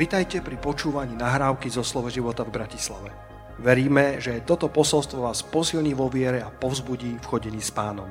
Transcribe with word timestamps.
Vitajte 0.00 0.40
pri 0.40 0.56
počúvaní 0.56 1.12
nahrávky 1.12 1.68
zo 1.68 1.84
Slovo 1.84 2.08
života 2.08 2.40
v 2.40 2.56
Bratislave. 2.56 3.12
Veríme, 3.60 4.16
že 4.16 4.40
toto 4.48 4.72
posolstvo 4.72 5.28
vás 5.28 5.44
posilní 5.44 5.92
vo 5.92 6.08
viere 6.08 6.40
a 6.40 6.48
povzbudí 6.48 7.20
v 7.20 7.28
chodení 7.28 7.60
s 7.60 7.68
pánom. 7.68 8.08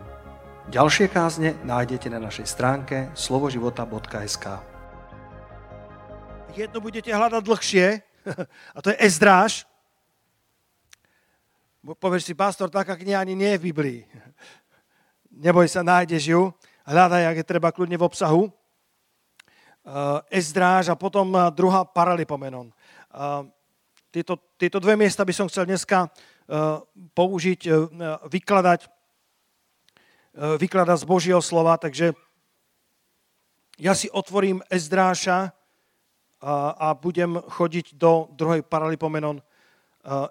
Ďalšie 0.69 1.09
kázne 1.09 1.57
nájdete 1.65 2.13
na 2.13 2.21
našej 2.21 2.45
stránke 2.45 3.09
slovoživota.sk 3.17 4.61
Jedno 6.53 6.77
budete 6.77 7.09
hľadať 7.09 7.41
dlhšie, 7.41 7.85
a 8.77 8.79
to 8.85 8.93
je 8.93 8.97
Ezdráž. 9.01 9.65
Povieš 11.81 12.29
si, 12.29 12.37
pastor, 12.37 12.69
taká 12.69 12.93
kniha 12.93 13.17
ani 13.17 13.33
nie 13.33 13.57
je 13.57 13.65
v 13.65 13.65
Biblii. 13.73 13.99
Neboj 15.49 15.65
sa, 15.65 15.81
nájdeš 15.81 16.37
ju. 16.37 16.53
Hľadaj, 16.85 17.33
ak 17.33 17.37
je 17.41 17.49
treba, 17.49 17.73
kľudne 17.73 17.97
v 17.97 18.05
obsahu. 18.05 18.58
Ezdráž 20.29 20.93
a 20.93 20.99
potom 20.99 21.33
druhá 21.49 21.81
Paralipomenon. 21.85 22.69
Tieto, 24.13 24.37
tieto 24.57 24.77
dve 24.77 24.93
miesta 24.93 25.25
by 25.25 25.33
som 25.33 25.49
chcel 25.49 25.65
dneska 25.65 26.09
použiť, 27.13 27.61
vykladať, 28.29 28.79
vykladať 30.37 30.97
z 30.97 31.09
Božieho 31.09 31.41
slova, 31.41 31.77
takže 31.77 32.13
ja 33.79 33.93
si 33.97 34.11
otvorím 34.11 34.61
Ezdráša 34.69 35.55
a, 36.41 36.53
a 36.73 36.87
budem 36.93 37.41
chodiť 37.41 37.97
do 37.97 38.29
druhej 38.33 38.61
Paralipomenon. 38.61 39.41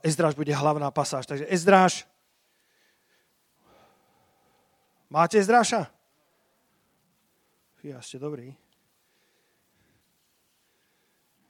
Ezdráž 0.02 0.34
bude 0.34 0.54
hlavná 0.54 0.90
pasáž. 0.90 1.27
Takže 1.27 1.46
Ezdráž. 1.48 2.06
Máte 5.08 5.38
Ezdráša? 5.38 5.88
Ja 7.80 8.02
ste 8.04 8.20
dobrý. 8.20 8.52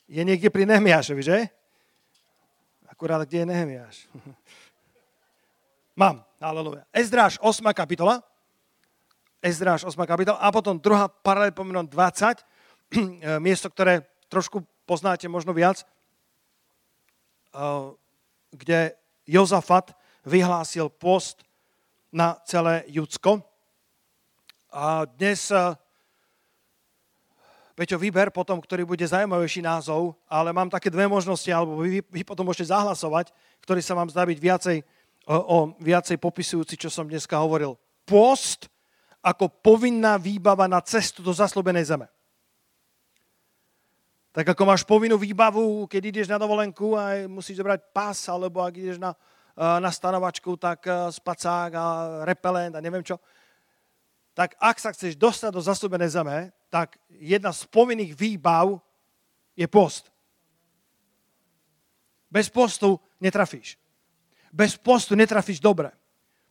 Je 0.09 0.23
niekde 0.25 0.49
pri 0.49 0.65
Nehemiášovi, 0.65 1.23
že? 1.23 1.39
Akurát, 2.89 3.29
kde 3.29 3.45
je 3.45 3.47
Nehemiáš? 3.47 3.97
Mám, 6.01 6.25
aleluja. 6.41 6.89
Ezdráž 6.91 7.37
8. 7.39 7.61
kapitola. 7.77 8.25
Ezdráž 9.45 9.85
8. 9.85 9.95
kapitola. 10.09 10.41
A 10.41 10.49
potom 10.49 10.81
druhá 10.81 11.07
paralel 11.07 11.53
pomenom 11.53 11.85
20. 11.85 12.43
Miesto, 13.45 13.69
ktoré 13.69 14.09
trošku 14.33 14.65
poznáte 14.89 15.29
možno 15.29 15.53
viac. 15.53 15.85
Kde 18.51 18.97
Jozafat 19.29 19.93
vyhlásil 20.25 20.89
post 20.89 21.45
na 22.09 22.41
celé 22.49 22.89
Judsko. 22.89 23.45
A 24.73 25.05
dnes 25.05 25.53
Peťo, 27.79 27.95
vyber 27.95 28.35
potom, 28.35 28.59
ktorý 28.59 28.83
bude 28.83 29.07
zaujímavejší 29.07 29.63
názov, 29.63 30.19
ale 30.27 30.51
mám 30.51 30.67
také 30.67 30.91
dve 30.91 31.07
možnosti, 31.07 31.47
alebo 31.47 31.79
vy, 31.79 32.03
vy 32.11 32.27
potom 32.27 32.43
môžete 32.43 32.75
zahlasovať, 32.75 33.31
ktorý 33.63 33.79
sa 33.79 33.95
vám 33.95 34.11
zdá 34.11 34.27
byť 34.27 34.35
viacej, 34.35 34.77
o, 35.31 35.37
o, 35.39 35.57
viacej 35.79 36.19
popisujúci, 36.19 36.75
čo 36.75 36.91
som 36.91 37.07
dneska 37.07 37.39
hovoril. 37.39 37.79
Post 38.03 38.67
ako 39.23 39.47
povinná 39.63 40.19
výbava 40.19 40.67
na 40.67 40.83
cestu 40.83 41.23
do 41.23 41.31
zaslobenej 41.31 41.95
zeme. 41.95 42.11
Tak 44.35 44.59
ako 44.59 44.63
máš 44.67 44.83
povinnú 44.83 45.15
výbavu, 45.15 45.87
keď 45.87 46.03
ideš 46.11 46.27
na 46.27 46.43
dovolenku 46.43 46.99
a 46.99 47.31
musíš 47.31 47.63
zobrať 47.63 47.95
pás, 47.95 48.27
alebo 48.27 48.59
ak 48.59 48.75
ideš 48.75 48.99
na, 48.99 49.15
na 49.55 49.91
stanovačku, 49.95 50.59
tak 50.59 50.83
spacák 51.15 51.71
a 51.79 51.87
repelent 52.27 52.75
a 52.75 52.83
neviem 52.83 53.07
čo. 53.07 53.23
Tak 54.35 54.59
ak 54.59 54.83
sa 54.83 54.91
chceš 54.91 55.15
dostať 55.15 55.55
do 55.55 55.63
zaslobenej 55.63 56.11
zeme, 56.11 56.51
tak 56.69 57.01
jedna 57.09 57.53
z 57.53 57.65
povinných 57.69 58.13
výbav 58.13 58.81
je 59.57 59.67
post. 59.67 60.13
Bez 62.29 62.53
postu 62.53 63.01
netrafíš. 63.21 63.81
Bez 64.53 64.77
postu 64.77 65.17
netrafíš 65.17 65.61
dobre. 65.61 65.93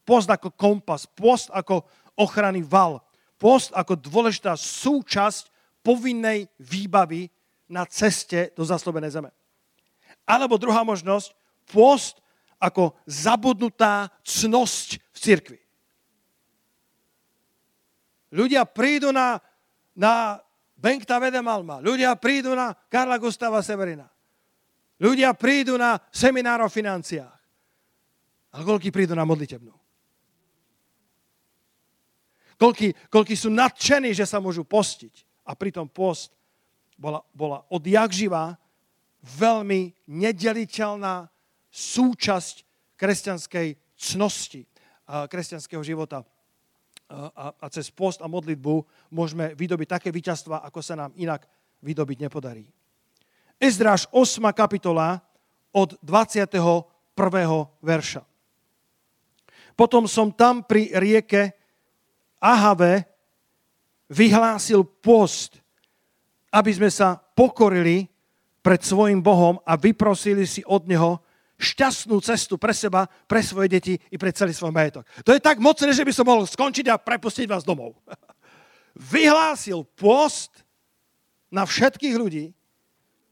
Post 0.05 0.29
ako 0.29 0.53
kompas, 0.53 1.05
post 1.05 1.53
ako 1.53 1.85
ochranný 2.17 2.65
val, 2.65 3.05
post 3.37 3.69
ako 3.77 3.93
dôležitá 3.93 4.57
súčasť 4.57 5.53
povinnej 5.85 6.49
výbavy 6.57 7.29
na 7.69 7.85
ceste 7.85 8.51
do 8.57 8.65
zaslobenej 8.65 9.13
zeme. 9.13 9.31
Alebo 10.25 10.57
druhá 10.57 10.81
možnosť, 10.81 11.31
post 11.69 12.19
ako 12.57 12.97
zabudnutá 13.05 14.09
cnosť 14.25 14.97
v 15.13 15.17
cirkvi. 15.21 15.59
Ľudia 18.33 18.67
prídu 18.67 19.15
na 19.15 19.39
na 19.97 20.37
Benkta 20.77 21.17
Vedemalma. 21.17 21.81
Ľudia 21.81 22.13
prídu 22.21 22.53
na 22.53 22.77
Karla 22.85 23.17
Gustava 23.17 23.65
Severina. 23.65 24.05
Ľudia 25.01 25.33
prídu 25.33 25.73
na 25.73 25.97
seminár 26.13 26.61
o 26.61 26.69
financiách. 26.69 27.33
Ale 28.53 28.61
koľky 28.61 28.93
prídu 28.93 29.17
na 29.17 29.25
modlitebnú? 29.25 29.73
Koľky 33.09 33.35
sú 33.37 33.49
nadšení, 33.49 34.13
že 34.13 34.25
sa 34.29 34.37
môžu 34.37 34.61
postiť. 34.65 35.45
A 35.49 35.57
pritom 35.57 35.89
post 35.89 36.33
bola, 36.97 37.21
bola 37.33 37.65
odjak 37.69 38.13
živá 38.13 38.57
veľmi 39.21 39.93
nedeliteľná 40.09 41.29
súčasť 41.69 42.65
kresťanskej 42.97 43.67
cnosti, 43.97 44.65
kresťanského 45.05 45.81
života 45.85 46.25
a, 47.07 47.55
a 47.55 47.65
cez 47.71 47.87
post 47.87 48.19
a 48.19 48.27
modlitbu 48.27 48.83
môžeme 49.15 49.55
vydobiť 49.55 49.87
také 49.87 50.09
víťazstva, 50.11 50.67
ako 50.67 50.79
sa 50.83 50.99
nám 50.99 51.15
inak 51.15 51.47
vydobiť 51.79 52.27
nepodarí. 52.27 52.67
Ezdráž 53.57 54.05
8. 54.11 54.43
kapitola 54.53 55.23
od 55.71 55.95
21. 56.03 56.85
verša. 57.81 58.21
Potom 59.77 60.09
som 60.09 60.33
tam 60.33 60.65
pri 60.65 60.89
rieke 60.93 61.53
Ahave 62.37 63.05
vyhlásil 64.09 64.83
post, 64.85 65.61
aby 66.53 66.71
sme 66.73 66.89
sa 66.89 67.17
pokorili 67.17 68.09
pred 68.61 68.81
svojim 68.83 69.21
Bohom 69.21 69.61
a 69.63 69.77
vyprosili 69.79 70.43
si 70.43 70.65
od 70.65 70.85
Neho 70.89 71.21
šťastnú 71.57 72.21
cestu 72.21 72.55
pre 72.61 72.71
seba, 72.73 73.09
pre 73.25 73.41
svoje 73.41 73.67
deti 73.67 73.93
i 73.97 74.15
pre 74.17 74.29
celý 74.29 74.53
svoj 74.53 74.69
majetok. 74.69 75.03
To 75.25 75.33
je 75.33 75.41
tak 75.41 75.57
mocné, 75.57 75.89
že 75.89 76.05
by 76.05 76.13
som 76.13 76.25
mohol 76.29 76.45
skončiť 76.45 76.85
a 76.93 77.01
prepustiť 77.01 77.49
vás 77.49 77.65
domov. 77.65 77.97
Vyhlásil 79.13 79.85
post 79.97 80.65
na 81.49 81.65
všetkých 81.65 82.15
ľudí, 82.17 82.53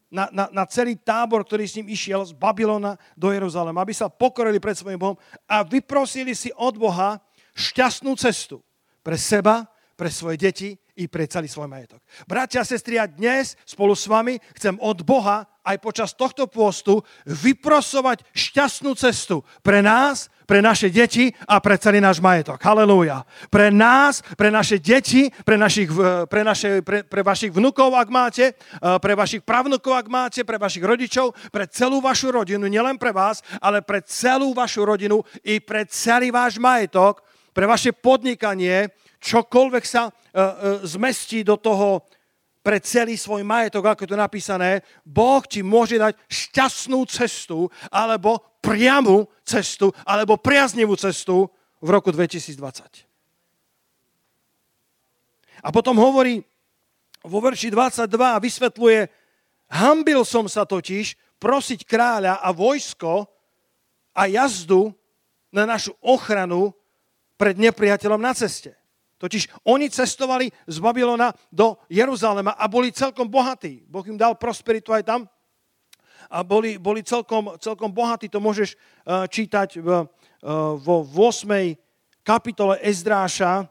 na, 0.09 0.29
na, 0.31 0.45
na 0.53 0.63
celý 0.69 0.95
tábor, 0.95 1.43
ktorý 1.43 1.65
s 1.65 1.75
ním 1.75 1.91
išiel 1.91 2.23
z 2.23 2.31
Babylona 2.31 2.95
do 3.17 3.33
Jeruzalema, 3.33 3.83
aby 3.83 3.91
sa 3.91 4.07
pokorili 4.07 4.61
pred 4.61 4.77
svojim 4.77 5.01
Bohom 5.01 5.17
a 5.49 5.65
vyprosili 5.65 6.31
si 6.37 6.53
od 6.55 6.77
Boha 6.77 7.19
šťastnú 7.57 8.15
cestu 8.15 8.61
pre 9.01 9.19
seba, 9.19 9.67
pre 9.99 10.07
svoje 10.07 10.39
deti 10.39 10.69
i 10.95 11.07
pre 11.11 11.27
celý 11.27 11.51
svoj 11.51 11.67
majetok. 11.67 11.99
Bratia 12.23 12.63
a 12.63 12.67
sestri, 12.67 12.95
ja 12.95 13.09
dnes 13.09 13.59
spolu 13.67 13.91
s 13.91 14.07
vami 14.07 14.39
chcem 14.55 14.79
od 14.79 15.03
Boha 15.03 15.43
aj 15.65 15.77
počas 15.81 16.13
tohto 16.13 16.45
pôstu 16.45 17.01
vyprosovať 17.25 18.21
šťastnú 18.31 18.93
cestu 18.93 19.41
pre 19.65 19.81
nás, 19.81 20.29
pre 20.45 20.61
naše 20.61 20.93
deti 20.93 21.33
a 21.49 21.57
pre 21.57 21.75
celý 21.81 21.97
náš 21.97 22.21
majetok. 22.21 22.61
Halelúja. 22.61 23.25
Pre 23.49 23.73
nás, 23.73 24.21
pre 24.37 24.53
naše 24.53 24.77
deti, 24.77 25.33
pre, 25.41 25.57
našich, 25.57 25.89
pre, 26.29 26.45
naše, 26.45 26.85
pre, 26.85 27.01
pre 27.01 27.25
vašich 27.25 27.49
vnukov, 27.49 27.97
ak 27.97 28.09
máte, 28.13 28.53
pre 29.01 29.13
vašich 29.17 29.41
pravnukov, 29.41 29.97
ak 29.97 30.07
máte, 30.07 30.45
pre 30.45 30.61
vašich 30.61 30.85
rodičov, 30.85 31.33
pre 31.49 31.65
celú 31.65 31.97
vašu 31.99 32.29
rodinu, 32.29 32.69
nielen 32.69 33.01
pre 33.01 33.09
vás, 33.09 33.41
ale 33.57 33.81
pre 33.81 34.05
celú 34.05 34.53
vašu 34.53 34.85
rodinu 34.85 35.25
i 35.41 35.57
pre 35.57 35.89
celý 35.89 36.29
váš 36.29 36.61
majetok, 36.61 37.25
pre 37.51 37.65
vaše 37.65 37.89
podnikanie, 37.89 38.93
čokoľvek 39.25 39.83
sa 39.83 40.07
uh, 40.07 40.11
uh, 40.11 40.51
zmestí 40.85 41.41
do 41.41 41.57
toho 41.57 42.05
pre 42.65 42.81
celý 42.81 43.13
svoj 43.13 43.45
majetok, 43.45 43.93
ako 43.93 44.01
je 44.01 44.09
to 44.09 44.17
napísané, 44.17 44.81
Boh 45.05 45.45
ti 45.45 45.61
môže 45.61 46.01
dať 46.01 46.17
šťastnú 46.25 47.05
cestu, 47.05 47.69
alebo 47.93 48.41
priamu 48.57 49.29
cestu, 49.45 49.93
alebo 50.01 50.41
priaznivú 50.41 50.97
cestu 50.97 51.45
v 51.77 51.87
roku 51.93 52.09
2020. 52.09 52.57
A 55.61 55.69
potom 55.69 55.93
hovorí 56.01 56.41
vo 57.21 57.37
verši 57.37 57.69
22 57.69 58.09
a 58.33 58.41
vysvetľuje, 58.41 58.99
hambil 59.69 60.25
som 60.25 60.49
sa 60.49 60.65
totiž 60.65 61.13
prosiť 61.37 61.85
kráľa 61.85 62.41
a 62.41 62.49
vojsko 62.49 63.29
a 64.17 64.25
jazdu 64.25 64.89
na 65.53 65.69
našu 65.69 65.93
ochranu 66.01 66.73
pred 67.37 67.61
nepriateľom 67.61 68.21
na 68.21 68.33
ceste. 68.33 68.73
Totiž 69.15 69.47
oni 69.63 69.87
cestovali 69.87 70.51
z 70.67 70.77
Babylona 70.79 71.31
do 71.51 71.79
Jeruzalema 71.87 72.51
a 72.59 72.67
boli 72.67 72.91
celkom 72.91 73.31
bohatí. 73.31 73.87
Boh 73.87 74.03
im 74.03 74.19
dal 74.19 74.35
prosperitu 74.35 74.91
aj 74.91 75.03
tam 75.07 75.21
a 76.29 76.43
boli, 76.43 76.75
boli 76.75 76.99
celkom, 77.05 77.55
celkom 77.61 77.95
bohatí. 77.95 78.27
To 78.33 78.43
môžeš 78.43 78.75
uh, 78.75 79.23
čítať 79.29 79.79
uh, 79.79 80.03
vo 80.77 80.95
8. 81.05 81.47
kapitole 82.25 82.75
Ezdráša 82.83 83.69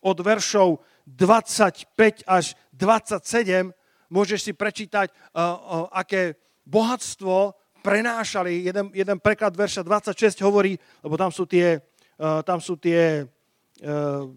od 0.00 0.16
veršov 0.18 0.80
25 1.04 2.24
až 2.24 2.56
27 2.72 3.70
môžeš 4.10 4.50
si 4.50 4.52
prečítať, 4.52 5.12
uh, 5.12 5.86
aké 5.94 6.34
bohatstvo 6.66 7.54
prenášali. 7.80 8.66
Jeden, 8.66 8.92
jeden 8.92 9.18
preklad 9.22 9.56
verša 9.56 9.86
26 9.86 10.44
hovorí, 10.44 10.76
lebo 11.00 11.16
tam 11.16 11.32
sú 11.32 11.46
tie, 11.46 11.80
tam 12.20 12.60
sú 12.60 12.76
tie 12.76 13.24
uh, 13.24 14.28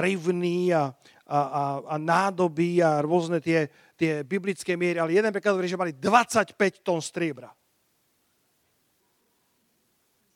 hrivny 0.00 0.72
a, 0.72 0.88
a, 1.28 1.38
a, 1.38 1.64
a 1.84 1.96
nádoby 2.00 2.80
a 2.80 3.04
rôzne 3.04 3.44
tie, 3.44 3.68
tie 3.92 4.24
biblické 4.24 4.72
miery, 4.72 4.96
ale 4.96 5.16
jeden 5.16 5.32
preklad 5.32 5.52
hovorí, 5.52 5.68
že 5.68 5.80
mali 5.80 5.92
25 5.92 6.56
tón 6.80 7.04
striebra. 7.04 7.52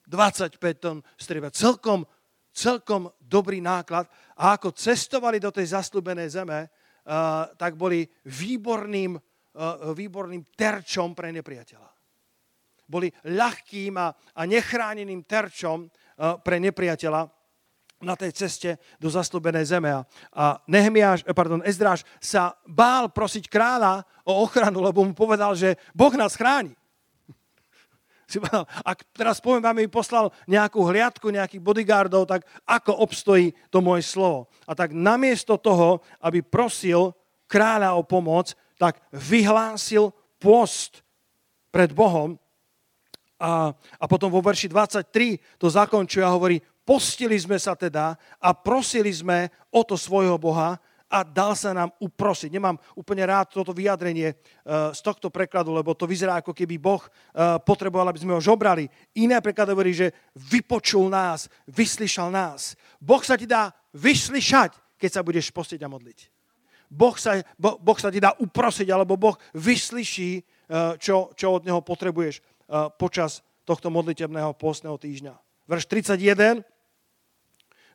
25 0.08 0.56
tón 0.81 1.05
striebra. 1.20 1.52
Celkom, 1.52 2.05
celkom 2.52 3.12
dobrý 3.20 3.61
náklad. 3.61 4.08
A 4.40 4.56
ako 4.56 4.73
cestovali 4.73 5.37
do 5.37 5.52
tej 5.52 5.76
zaslúbenej 5.76 6.32
zeme, 6.32 6.69
uh, 6.69 7.49
tak 7.56 7.76
boli 7.76 8.08
výborným, 8.25 9.17
uh, 9.17 9.93
výborným 9.93 10.44
terčom 10.56 11.12
pre 11.12 11.29
nepriateľa. 11.32 11.98
Boli 12.88 13.12
ľahkým 13.29 13.94
a, 14.00 14.11
a 14.11 14.43
nechráneným 14.49 15.29
terčom 15.29 15.85
uh, 15.85 16.40
pre 16.40 16.56
nepriateľa 16.56 17.29
na 17.99 18.14
tej 18.14 18.31
ceste 18.31 18.79
do 19.02 19.11
zaslúbenej 19.11 19.67
zeme. 19.67 19.90
A 19.90 20.44
Nehemiáš, 20.70 21.26
eh, 21.26 21.35
pardon, 21.35 21.62
Ezdráš 21.67 22.06
sa 22.23 22.55
bál 22.67 23.11
prosiť 23.11 23.50
kráľa 23.50 24.06
o 24.23 24.46
ochranu, 24.46 24.82
lebo 24.82 25.02
mu 25.02 25.14
povedal, 25.14 25.55
že 25.58 25.75
Boh 25.94 26.14
nás 26.14 26.38
chráni. 26.38 26.75
Si 28.31 28.38
povedal, 28.38 28.69
ak 28.85 29.08
teraz 29.17 29.40
poviem 29.40 29.64
vám, 29.64 29.76
mi 29.81 29.88
poslal 29.88 30.29
nejakú 30.44 30.85
hliadku, 30.85 31.32
nejakých 31.32 31.64
bodyguardov, 31.64 32.29
tak 32.29 32.44
ako 32.69 33.00
obstojí 33.00 33.56
to 33.73 33.81
moje 33.81 34.05
slovo? 34.05 34.52
A 34.69 34.76
tak 34.76 34.93
namiesto 34.93 35.56
toho, 35.56 36.05
aby 36.20 36.44
prosil 36.44 37.17
kráľa 37.49 37.96
o 37.96 38.05
pomoc, 38.05 38.52
tak 38.76 39.00
vyhlásil 39.11 40.12
post 40.37 41.00
pred 41.73 41.90
Bohom 41.90 42.37
a, 43.38 43.70
a 43.70 44.05
potom 44.11 44.29
vo 44.29 44.43
verši 44.43 44.67
23 44.67 45.58
to 45.58 45.70
zakončuje 45.70 46.26
a 46.26 46.35
hovorí, 46.35 46.58
Postili 46.88 47.37
sme 47.37 47.61
sa 47.61 47.76
teda 47.76 48.17
a 48.40 48.56
prosili 48.56 49.12
sme 49.12 49.52
o 49.69 49.85
to 49.85 49.93
svojho 49.93 50.40
Boha 50.40 50.81
a 51.05 51.20
dal 51.20 51.52
sa 51.52 51.76
nám 51.76 51.93
uprosiť. 52.00 52.49
Nemám 52.49 52.81
úplne 52.96 53.29
rád 53.29 53.52
toto 53.52 53.76
vyjadrenie 53.76 54.32
eh, 54.32 54.37
z 54.96 55.00
tohto 55.05 55.29
prekladu, 55.29 55.76
lebo 55.76 55.93
to 55.93 56.08
vyzerá 56.08 56.40
ako 56.40 56.56
keby 56.56 56.81
Boh 56.81 57.05
eh, 57.05 57.61
potreboval, 57.61 58.08
aby 58.08 58.25
sme 58.25 58.32
ho 58.32 58.40
žobrali. 58.40 58.88
Iné 59.20 59.37
preklad 59.44 59.69
hovorí, 59.69 59.93
že 59.93 60.17
vypočul 60.32 61.12
nás, 61.12 61.52
vyslyšal 61.69 62.32
nás. 62.32 62.73
Boh 62.96 63.20
sa 63.20 63.37
ti 63.37 63.44
dá 63.44 63.69
vyslyšať, 63.93 64.73
keď 64.96 65.11
sa 65.12 65.20
budeš 65.20 65.52
postiť 65.52 65.85
a 65.85 65.93
modliť. 65.93 66.19
Boh 66.88 67.20
sa, 67.20 67.37
bo, 67.61 67.76
boh 67.76 68.00
sa 68.00 68.08
ti 68.08 68.17
dá 68.17 68.32
uprosiť, 68.32 68.88
alebo 68.88 69.20
Boh 69.20 69.37
vyslyší, 69.52 70.40
eh, 70.40 70.96
čo, 70.96 71.37
čo 71.37 71.61
od 71.61 71.69
Neho 71.69 71.85
potrebuješ 71.85 72.40
počas 73.00 73.43
tohto 73.69 73.93
modlitebného 73.93 74.56
postného 74.56 74.97
týždňa. 74.97 75.35
Verš 75.69 75.85
31. 75.91 76.65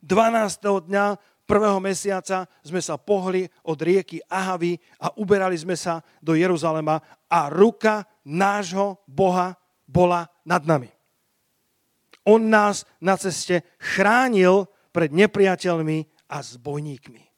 12. 0.03 0.85
dňa 0.89 1.05
prvého 1.49 1.79
mesiaca 1.79 2.45
sme 2.61 2.79
sa 2.83 2.99
pohli 2.99 3.47
od 3.65 3.77
rieky 3.79 4.19
Ahavy 4.29 4.77
a 4.99 5.09
uberali 5.17 5.57
sme 5.57 5.73
sa 5.73 6.05
do 6.19 6.37
Jeruzalema 6.37 7.01
a 7.25 7.49
ruka 7.49 8.05
nášho 8.27 9.01
Boha 9.09 9.57
bola 9.89 10.29
nad 10.45 10.63
nami. 10.63 10.91
On 12.23 12.39
nás 12.39 12.87
na 13.03 13.19
ceste 13.19 13.67
chránil 13.81 14.69
pred 14.95 15.11
nepriateľmi 15.11 16.29
a 16.31 16.37
zbojníkmi. 16.39 17.32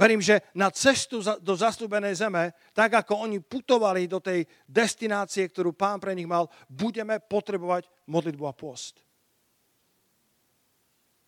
Verím, 0.00 0.24
že 0.24 0.40
na 0.56 0.72
cestu 0.72 1.20
do 1.20 1.52
zastúbenej 1.52 2.16
zeme, 2.16 2.56
tak 2.72 3.04
ako 3.04 3.28
oni 3.28 3.44
putovali 3.44 4.08
do 4.08 4.16
tej 4.16 4.48
destinácie, 4.64 5.44
ktorú 5.44 5.76
pán 5.76 6.00
pre 6.00 6.16
nich 6.16 6.24
mal, 6.24 6.48
budeme 6.72 7.20
potrebovať 7.20 7.84
modlitbu 8.08 8.44
a 8.48 8.56
post. 8.56 9.04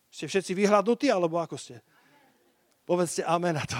Ste 0.08 0.24
všetci 0.24 0.56
vyhľadnutí, 0.56 1.12
alebo 1.12 1.36
ako 1.36 1.60
ste? 1.60 1.84
Povedzte 2.88 3.28
amen 3.28 3.60
na 3.60 3.64
to. 3.68 3.76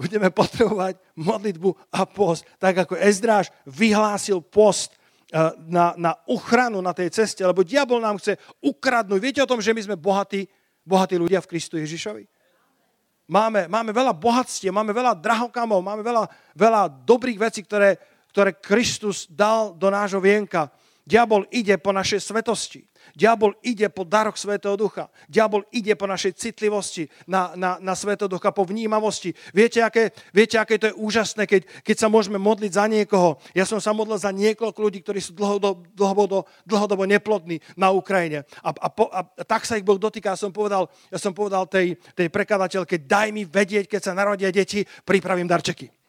Budeme 0.00 0.32
potrebovať 0.32 0.96
modlitbu 1.20 1.92
a 1.92 2.08
post. 2.08 2.48
Tak 2.56 2.88
ako 2.88 2.96
Ezdráž 2.96 3.52
vyhlásil 3.68 4.40
post 4.40 4.96
eh, 4.96 5.52
na, 5.68 5.92
na 6.00 6.16
ochranu 6.32 6.80
na 6.80 6.96
tej 6.96 7.12
ceste, 7.12 7.44
lebo 7.44 7.60
diabol 7.60 8.00
nám 8.00 8.16
chce 8.16 8.40
ukradnúť. 8.64 9.20
Viete 9.20 9.40
o 9.44 9.50
tom, 9.52 9.60
že 9.60 9.76
my 9.76 9.84
sme 9.84 9.96
bohatí, 10.00 10.48
bohatí 10.80 11.20
ľudia 11.20 11.44
v 11.44 11.50
Kristu 11.52 11.76
Ježišovi? 11.76 12.39
Máme, 13.30 13.70
máme 13.70 13.94
veľa 13.94 14.10
bohatstiev, 14.10 14.74
máme 14.74 14.90
veľa 14.90 15.14
drahokamov, 15.14 15.78
máme 15.86 16.02
veľa, 16.02 16.26
veľa 16.50 16.90
dobrých 17.06 17.38
vecí, 17.38 17.62
ktoré, 17.62 17.94
ktoré 18.34 18.58
Kristus 18.58 19.30
dal 19.30 19.70
do 19.70 19.86
nášho 19.86 20.18
vienka. 20.18 20.66
Diabol 21.06 21.48
ide 21.50 21.76
po 21.80 21.90
našej 21.90 22.20
svetosti. 22.22 22.84
Diabol 23.16 23.56
ide 23.64 23.88
po 23.90 24.06
daroch 24.06 24.36
Svetého 24.36 24.76
Ducha. 24.76 25.10
Diabol 25.26 25.66
ide 25.74 25.96
po 25.96 26.06
našej 26.06 26.36
citlivosti 26.36 27.08
na, 27.26 27.56
na, 27.56 27.80
na 27.80 27.94
Svetého 27.96 28.28
Ducha, 28.30 28.54
po 28.54 28.62
vnímavosti. 28.62 29.34
Viete, 29.50 29.82
aké, 29.82 30.14
viete, 30.30 30.60
aké 30.60 30.78
to 30.78 30.92
je 30.92 30.98
úžasné, 31.00 31.48
keď, 31.48 31.66
keď 31.82 31.96
sa 31.96 32.08
môžeme 32.12 32.38
modliť 32.38 32.72
za 32.72 32.84
niekoho. 32.86 33.40
Ja 33.56 33.66
som 33.66 33.82
sa 33.82 33.90
modlil 33.96 34.20
za 34.20 34.30
niekoľko 34.30 34.78
ľudí, 34.78 35.00
ktorí 35.02 35.18
sú 35.18 35.32
dlhodobo, 35.34 35.82
dlhodobo, 35.96 36.38
dlhodobo 36.68 37.04
neplodní 37.08 37.58
na 37.74 37.90
Ukrajine. 37.90 38.46
A, 38.62 38.70
a, 38.70 38.88
po, 38.92 39.10
a, 39.10 39.26
a 39.26 39.42
tak 39.42 39.66
sa 39.66 39.80
ich 39.80 39.86
Boh 39.86 39.98
dotýka. 39.98 40.36
Ja 40.36 40.38
som 40.38 40.54
povedal, 40.54 40.86
ja 41.10 41.18
som 41.18 41.34
povedal 41.34 41.66
tej, 41.66 41.98
tej 42.14 42.28
prekladateľke, 42.30 43.02
daj 43.08 43.34
mi 43.34 43.42
vedieť, 43.42 43.90
keď 43.90 44.00
sa 44.00 44.12
narodia 44.14 44.52
deti, 44.54 44.86
pripravím 45.02 45.50
darčeky. 45.50 45.99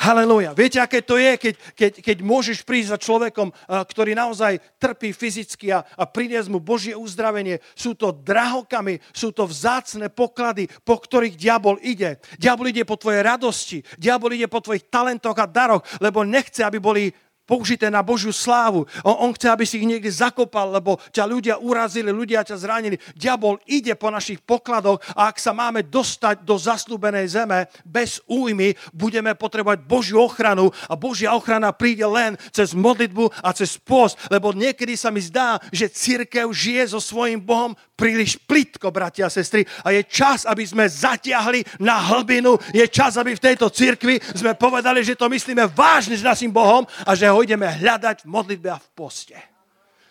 Halelúja. 0.00 0.56
Viete, 0.56 0.80
aké 0.80 1.04
to 1.04 1.20
je, 1.20 1.36
keď, 1.36 1.54
keď, 1.76 1.92
keď 2.00 2.16
môžeš 2.24 2.64
prísť 2.64 2.96
za 2.96 2.98
človekom, 3.04 3.52
ktorý 3.68 4.16
naozaj 4.16 4.56
trpí 4.80 5.12
fyzicky 5.12 5.76
a, 5.76 5.84
a 5.84 6.08
priniesť 6.08 6.48
mu 6.48 6.56
Božie 6.56 6.96
uzdravenie. 6.96 7.60
Sú 7.76 7.92
to 7.92 8.08
drahokamy, 8.08 8.96
sú 9.12 9.28
to 9.28 9.44
vzácne 9.44 10.08
poklady, 10.08 10.72
po 10.88 10.96
ktorých 10.96 11.36
diabol 11.36 11.76
ide. 11.84 12.16
Diabol 12.40 12.72
ide 12.72 12.88
po 12.88 12.96
tvojej 12.96 13.20
radosti, 13.20 13.84
diabol 14.00 14.32
ide 14.32 14.48
po 14.48 14.64
tvojich 14.64 14.88
talentoch 14.88 15.36
a 15.36 15.44
daroch, 15.44 15.84
lebo 16.00 16.24
nechce, 16.24 16.64
aby 16.64 16.80
boli 16.80 17.12
použité 17.50 17.90
na 17.90 18.06
Božiu 18.06 18.30
slávu. 18.30 18.86
On, 19.02 19.26
on 19.26 19.34
chce, 19.34 19.50
aby 19.50 19.66
si 19.66 19.82
ich 19.82 19.90
niekde 19.90 20.06
zakopal, 20.06 20.70
lebo 20.70 21.02
ťa 21.10 21.26
ľudia 21.26 21.54
urazili, 21.58 22.14
ľudia 22.14 22.46
ťa 22.46 22.62
zranili. 22.62 23.02
Diabol 23.18 23.58
ide 23.66 23.98
po 23.98 24.06
našich 24.14 24.38
pokladoch 24.38 25.02
a 25.18 25.34
ak 25.34 25.42
sa 25.42 25.50
máme 25.50 25.82
dostať 25.82 26.46
do 26.46 26.54
zaslúbenej 26.54 27.26
zeme 27.26 27.66
bez 27.82 28.22
újmy, 28.30 28.78
budeme 28.94 29.34
potrebovať 29.34 29.82
Božiu 29.82 30.22
ochranu 30.22 30.70
a 30.86 30.94
Božia 30.94 31.34
ochrana 31.34 31.74
príde 31.74 32.06
len 32.06 32.38
cez 32.54 32.70
modlitbu 32.70 33.42
a 33.42 33.50
cez 33.50 33.74
post, 33.74 34.14
lebo 34.30 34.54
niekedy 34.54 34.94
sa 34.94 35.10
mi 35.10 35.18
zdá, 35.18 35.58
že 35.74 35.90
církev 35.90 36.46
žije 36.54 36.94
so 36.94 37.02
svojím 37.02 37.42
Bohom 37.42 37.74
príliš 38.00 38.40
plitko, 38.40 38.88
bratia 38.88 39.28
a 39.28 39.32
sestry. 39.32 39.68
A 39.84 39.92
je 39.92 40.00
čas, 40.08 40.48
aby 40.48 40.64
sme 40.64 40.88
zatiahli 40.88 41.84
na 41.84 42.00
hlbinu. 42.00 42.56
Je 42.72 42.88
čas, 42.88 43.20
aby 43.20 43.36
v 43.36 43.44
tejto 43.44 43.68
cirkvi 43.68 44.16
sme 44.32 44.56
povedali, 44.56 45.04
že 45.04 45.12
to 45.12 45.28
myslíme 45.28 45.68
vážne 45.76 46.16
s 46.16 46.24
našim 46.24 46.48
Bohom 46.48 46.88
a 47.04 47.12
že 47.12 47.28
ho 47.28 47.39
ideme 47.40 47.66
hľadať 47.66 48.24
v 48.24 48.30
modlitbe 48.30 48.68
a 48.70 48.78
v 48.78 48.88
poste 48.94 49.38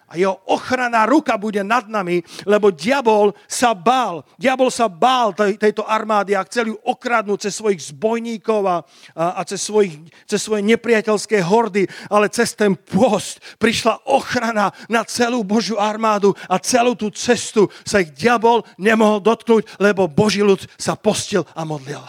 a 0.09 0.17
jeho 0.17 0.41
ochranná 0.49 1.05
ruka 1.05 1.37
bude 1.37 1.61
nad 1.61 1.85
nami, 1.85 2.25
lebo 2.49 2.73
diabol 2.73 3.37
sa 3.45 3.77
bál. 3.77 4.25
Diabol 4.41 4.73
sa 4.73 4.89
bál 4.89 5.37
tej, 5.37 5.61
tejto 5.61 5.85
armády 5.85 6.33
a 6.33 6.41
chcel 6.49 6.73
ju 6.73 6.75
okradnúť 6.81 7.45
cez 7.45 7.53
svojich 7.61 7.93
zbojníkov 7.93 8.61
a, 8.65 8.77
a, 9.13 9.25
a 9.37 9.41
cez, 9.45 9.61
svojich, 9.61 9.93
cez 10.25 10.41
svoje 10.41 10.65
nepriateľské 10.65 11.45
hordy, 11.45 11.85
ale 12.09 12.33
cez 12.33 12.57
ten 12.57 12.73
post 12.73 13.37
prišla 13.61 14.09
ochrana 14.09 14.73
na 14.89 15.05
celú 15.05 15.45
Božiu 15.45 15.77
armádu 15.77 16.33
a 16.49 16.57
celú 16.57 16.97
tú 16.97 17.13
cestu 17.13 17.69
sa 17.85 18.01
ich 18.01 18.09
diabol 18.17 18.65
nemohol 18.81 19.21
dotknúť, 19.21 19.77
lebo 19.77 20.09
Boží 20.09 20.41
ľud 20.41 20.65
sa 20.81 20.97
postil 20.97 21.45
a 21.53 21.61
modlil. 21.61 22.01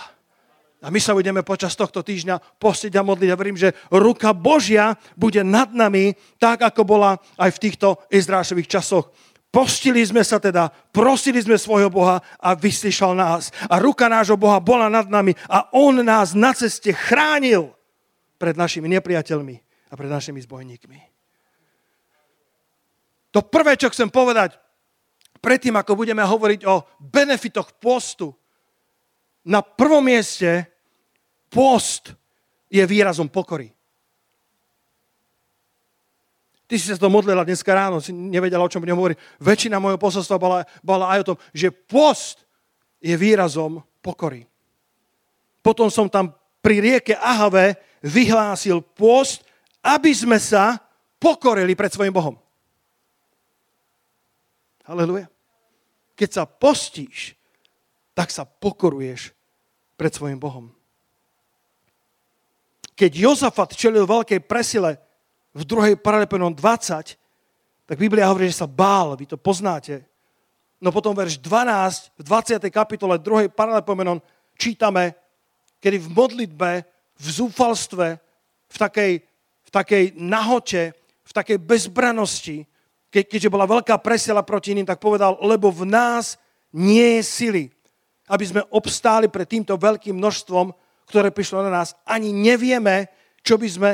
A 0.80 0.88
my 0.88 0.96
sa 0.96 1.12
budeme 1.12 1.44
počas 1.44 1.76
tohto 1.76 2.00
týždňa 2.00 2.56
postiť 2.56 2.96
a 2.96 3.04
modliť. 3.04 3.28
A 3.28 3.36
verím, 3.36 3.60
že 3.60 3.76
ruka 3.92 4.32
Božia 4.32 4.96
bude 5.12 5.44
nad 5.44 5.68
nami, 5.76 6.16
tak 6.40 6.64
ako 6.64 6.88
bola 6.88 7.20
aj 7.36 7.52
v 7.52 7.62
týchto 7.68 8.00
Izrašových 8.08 8.80
časoch. 8.80 9.12
Postili 9.52 10.00
sme 10.00 10.24
sa 10.24 10.40
teda, 10.40 10.72
prosili 10.94 11.42
sme 11.42 11.60
svojho 11.60 11.92
Boha 11.92 12.24
a 12.40 12.56
vyslyšal 12.56 13.12
nás. 13.12 13.52
A 13.68 13.76
ruka 13.76 14.08
nášho 14.08 14.40
Boha 14.40 14.56
bola 14.56 14.88
nad 14.88 15.04
nami 15.04 15.36
a 15.52 15.68
On 15.76 15.92
nás 16.00 16.32
na 16.32 16.56
ceste 16.56 16.96
chránil 16.96 17.76
pred 18.40 18.56
našimi 18.56 18.88
nepriateľmi 18.88 19.56
a 19.90 19.92
pred 19.98 20.08
našimi 20.08 20.40
zbojníkmi. 20.40 20.98
To 23.36 23.44
prvé, 23.44 23.76
čo 23.76 23.92
chcem 23.92 24.08
povedať, 24.08 24.56
predtým, 25.44 25.76
ako 25.76 25.92
budeme 25.92 26.24
hovoriť 26.24 26.60
o 26.64 26.88
benefitoch 26.98 27.74
postu, 27.76 28.32
na 29.44 29.64
prvom 29.64 30.04
mieste 30.04 30.69
post 31.50 32.14
je 32.70 32.80
výrazom 32.86 33.26
pokory. 33.26 33.74
Ty 36.70 36.78
si 36.78 36.86
sa 36.86 36.94
to 36.94 37.10
modlila 37.10 37.42
dneska 37.42 37.74
ráno, 37.74 37.98
si 37.98 38.14
nevedela, 38.14 38.62
o 38.62 38.70
čom 38.70 38.78
budem 38.78 38.94
hovoriť. 38.94 39.18
Väčšina 39.42 39.82
môjho 39.82 39.98
posolstva 39.98 40.38
bola, 40.38 40.62
bola 40.86 41.10
aj 41.10 41.18
o 41.26 41.28
tom, 41.34 41.38
že 41.50 41.74
post 41.74 42.46
je 43.02 43.10
výrazom 43.18 43.82
pokory. 43.98 44.46
Potom 45.66 45.90
som 45.90 46.06
tam 46.06 46.30
pri 46.62 46.78
rieke 46.78 47.18
Ahave 47.18 47.74
vyhlásil 48.06 48.80
post, 48.80 49.42
aby 49.82 50.14
sme 50.14 50.38
sa 50.38 50.78
pokorili 51.18 51.74
pred 51.74 51.90
svojim 51.90 52.14
Bohom. 52.14 52.38
Halleluja. 54.86 55.26
Keď 56.14 56.30
sa 56.30 56.44
postíš, 56.46 57.34
tak 58.14 58.30
sa 58.30 58.46
pokoruješ 58.46 59.34
pred 59.98 60.14
svojim 60.14 60.38
Bohom. 60.38 60.70
Keď 63.00 63.16
Jozafat 63.16 63.72
čelil 63.72 64.04
veľkej 64.04 64.44
presile, 64.44 65.00
v 65.56 65.64
druhej 65.64 65.96
paralepenon 65.96 66.52
20, 66.52 67.16
tak 67.88 67.96
Biblia 67.96 68.28
hovorí, 68.28 68.52
že 68.52 68.60
sa 68.60 68.68
bál, 68.68 69.16
vy 69.16 69.24
to 69.24 69.40
poznáte. 69.40 70.04
No 70.84 70.92
potom 70.92 71.16
verš 71.16 71.40
12, 71.40 72.12
v 72.20 72.22
20. 72.28 72.60
kapitole 72.68 73.16
2. 73.16 73.48
paralepomenon 73.56 74.20
čítame, 74.60 75.16
kedy 75.80 75.96
v 75.96 76.08
modlitbe, 76.12 76.70
v 77.16 77.26
zúfalstve, 77.40 78.20
v 78.68 78.76
takej, 78.76 79.12
v 79.64 79.70
takej 79.72 80.04
nahote, 80.20 80.92
v 81.24 81.32
takej 81.32 81.56
bezbranosti, 81.56 82.68
ke, 83.08 83.24
keďže 83.24 83.48
bola 83.48 83.64
veľká 83.64 83.96
presila 84.04 84.44
proti 84.44 84.76
iným, 84.76 84.84
tak 84.84 85.00
povedal, 85.00 85.40
lebo 85.40 85.72
v 85.72 85.88
nás 85.88 86.36
nie 86.68 87.16
je 87.16 87.22
sily, 87.24 87.64
aby 88.28 88.44
sme 88.44 88.62
obstáli 88.68 89.32
pred 89.32 89.48
týmto 89.48 89.72
veľkým 89.80 90.20
množstvom, 90.20 90.76
ktoré 91.10 91.34
prišlo 91.34 91.66
na 91.66 91.82
nás. 91.82 91.98
Ani 92.06 92.30
nevieme, 92.30 93.10
čo 93.42 93.58
by 93.58 93.68
sme 93.68 93.90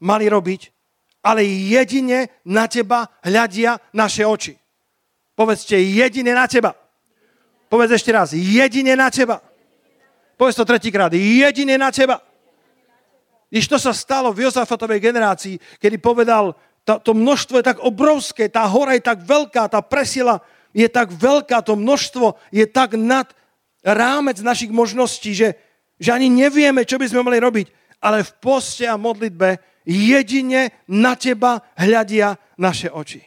mali 0.00 0.24
robiť, 0.26 0.72
ale 1.20 1.44
jedine 1.44 2.40
na 2.48 2.64
teba 2.64 3.08
hľadia 3.20 3.76
naše 3.92 4.24
oči. 4.24 4.56
Povedzte, 5.36 5.76
jedine 5.76 6.32
na 6.32 6.48
teba. 6.48 6.72
Povedz 7.68 8.00
ešte 8.00 8.12
raz, 8.12 8.32
jedine 8.32 8.96
na 8.96 9.12
teba. 9.12 9.40
Povedz 10.40 10.56
to 10.56 10.68
tretíkrát, 10.68 11.12
jedine 11.12 11.76
na 11.76 11.90
teba. 11.92 12.20
Iš 13.54 13.70
to 13.70 13.78
sa 13.78 13.94
stalo 13.94 14.34
v 14.34 14.50
Jozafatovej 14.50 14.98
generácii, 14.98 15.58
kedy 15.78 16.02
povedal, 16.02 16.58
to, 16.84 17.00
to 17.00 17.12
množstvo 17.16 17.62
je 17.62 17.68
tak 17.70 17.78
obrovské, 17.80 18.50
tá 18.50 18.66
hora 18.68 18.98
je 18.98 19.02
tak 19.02 19.24
veľká, 19.24 19.70
tá 19.70 19.80
presila 19.80 20.42
je 20.74 20.84
tak 20.90 21.14
veľká, 21.14 21.62
to 21.62 21.78
množstvo 21.78 22.34
je 22.50 22.66
tak 22.66 22.98
nad 22.98 23.30
rámec 23.86 24.42
našich 24.42 24.74
možností, 24.74 25.32
že, 25.32 25.54
že 25.98 26.10
ani 26.10 26.30
nevieme, 26.30 26.82
čo 26.82 26.98
by 26.98 27.06
sme 27.06 27.22
mali 27.22 27.38
robiť. 27.38 27.66
Ale 28.04 28.20
v 28.20 28.32
poste 28.42 28.84
a 28.84 29.00
modlitbe 29.00 29.56
jedine 29.88 30.84
na 30.90 31.16
teba 31.16 31.60
hľadia 31.78 32.36
naše 32.60 32.92
oči. 32.92 33.22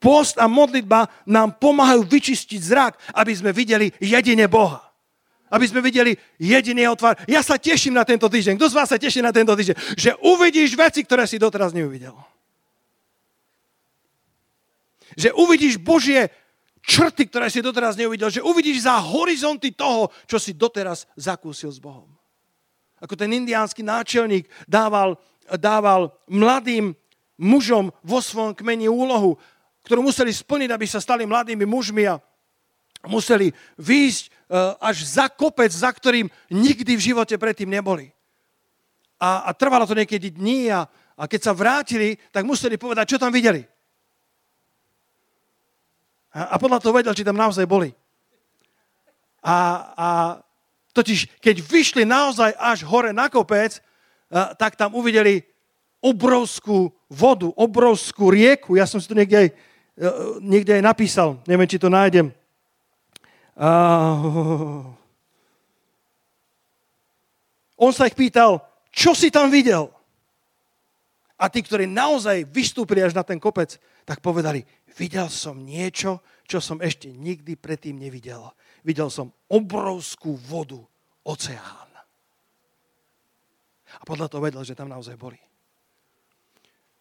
Post 0.00 0.40
a 0.40 0.48
modlitba 0.48 1.12
nám 1.28 1.60
pomáhajú 1.60 2.08
vyčistiť 2.08 2.60
zrak, 2.64 2.92
aby 3.20 3.32
sme 3.36 3.52
videli 3.52 3.92
jedine 4.00 4.48
Boha. 4.48 4.80
Aby 5.50 5.66
sme 5.68 5.84
videli 5.84 6.16
jediný 6.40 6.88
jeho 6.88 6.96
tvár. 6.96 7.20
Ja 7.26 7.42
sa 7.44 7.60
teším 7.60 7.98
na 7.98 8.06
tento 8.06 8.30
týždeň. 8.30 8.56
Kto 8.56 8.70
z 8.70 8.76
vás 8.80 8.88
sa 8.88 8.96
teší 8.96 9.20
na 9.20 9.34
tento 9.34 9.52
týždeň? 9.52 9.76
Že 9.98 10.10
uvidíš 10.24 10.78
veci, 10.78 11.04
ktoré 11.04 11.26
si 11.26 11.36
doteraz 11.42 11.74
neuvidel. 11.74 12.14
Že 15.18 15.34
uvidíš 15.36 15.76
Božie 15.82 16.30
črty, 16.80 17.28
ktoré 17.28 17.52
si 17.52 17.64
doteraz 17.64 17.96
neuvidel. 17.96 18.32
Že 18.32 18.46
uvidíš 18.46 18.88
za 18.88 18.96
horizonty 18.98 19.72
toho, 19.72 20.08
čo 20.24 20.40
si 20.40 20.56
doteraz 20.56 21.08
zakúsil 21.16 21.70
s 21.70 21.78
Bohom. 21.80 22.08
Ako 23.00 23.16
ten 23.16 23.32
indiánsky 23.32 23.80
náčelník 23.80 24.48
dával 24.68 25.16
dával 25.58 26.14
mladým 26.30 26.94
mužom 27.40 27.90
vo 28.04 28.18
svojom 28.20 28.54
kmeni 28.54 28.86
úlohu, 28.86 29.40
ktorú 29.88 30.04
museli 30.04 30.30
splniť, 30.30 30.70
aby 30.70 30.86
sa 30.86 31.00
stali 31.00 31.24
mladými 31.24 31.64
mužmi 31.64 32.04
a 32.06 32.20
museli 33.08 33.48
výjsť 33.80 34.24
e, 34.28 34.30
až 34.76 34.96
za 35.08 35.26
kopec, 35.32 35.72
za 35.72 35.88
ktorým 35.88 36.28
nikdy 36.52 36.92
v 36.94 37.06
živote 37.12 37.34
predtým 37.40 37.72
neboli. 37.72 38.12
A, 39.16 39.48
a 39.48 39.50
trvalo 39.56 39.88
to 39.88 39.96
niekedy 39.96 40.36
dní 40.36 40.68
a, 40.68 40.84
a 41.16 41.24
keď 41.24 41.40
sa 41.40 41.56
vrátili, 41.56 42.20
tak 42.28 42.44
museli 42.44 42.76
povedať, 42.76 43.16
čo 43.16 43.18
tam 43.18 43.32
videli. 43.32 43.64
A, 46.30 46.56
podľa 46.58 46.78
toho 46.78 46.94
vedel, 46.94 47.14
či 47.14 47.26
tam 47.26 47.38
naozaj 47.38 47.66
boli. 47.66 47.90
A, 49.42 49.56
a 49.96 50.08
totiž, 50.94 51.42
keď 51.42 51.56
vyšli 51.58 52.06
naozaj 52.06 52.54
až 52.54 52.86
hore 52.86 53.10
na 53.10 53.26
kopec, 53.26 53.82
tak 54.30 54.78
tam 54.78 54.94
uvideli 54.94 55.42
obrovskú 55.98 56.94
vodu, 57.10 57.50
obrovskú 57.58 58.30
rieku. 58.30 58.78
Ja 58.78 58.86
som 58.86 59.02
si 59.02 59.10
to 59.10 59.18
niekde 59.18 59.36
aj, 59.36 59.48
e, 59.50 60.08
niekde 60.40 60.72
aj 60.78 60.82
napísal. 60.86 61.42
Neviem, 61.44 61.68
či 61.68 61.82
to 61.82 61.92
nájdem. 61.92 62.32
On 67.76 67.92
sa 67.92 68.08
ich 68.08 68.16
pýtal, 68.16 68.64
čo 68.88 69.12
si 69.12 69.28
tam 69.28 69.52
videl? 69.52 69.92
A 71.40 71.48
tí, 71.48 71.64
ktorí 71.64 71.88
naozaj 71.88 72.44
vystúpili 72.48 73.00
až 73.00 73.16
na 73.16 73.24
ten 73.24 73.40
kopec, 73.40 73.80
tak 74.04 74.20
povedali, 74.20 74.64
videl 74.96 75.28
som 75.30 75.58
niečo, 75.60 76.22
čo 76.46 76.58
som 76.58 76.82
ešte 76.82 77.10
nikdy 77.10 77.54
predtým 77.54 77.98
nevidel. 77.98 78.50
Videl 78.82 79.12
som 79.12 79.30
obrovskú 79.46 80.34
vodu, 80.34 80.80
oceán. 81.22 81.90
A 83.98 84.02
podľa 84.06 84.30
toho 84.30 84.42
vedel, 84.42 84.62
že 84.62 84.78
tam 84.78 84.88
naozaj 84.88 85.18
boli. 85.18 85.38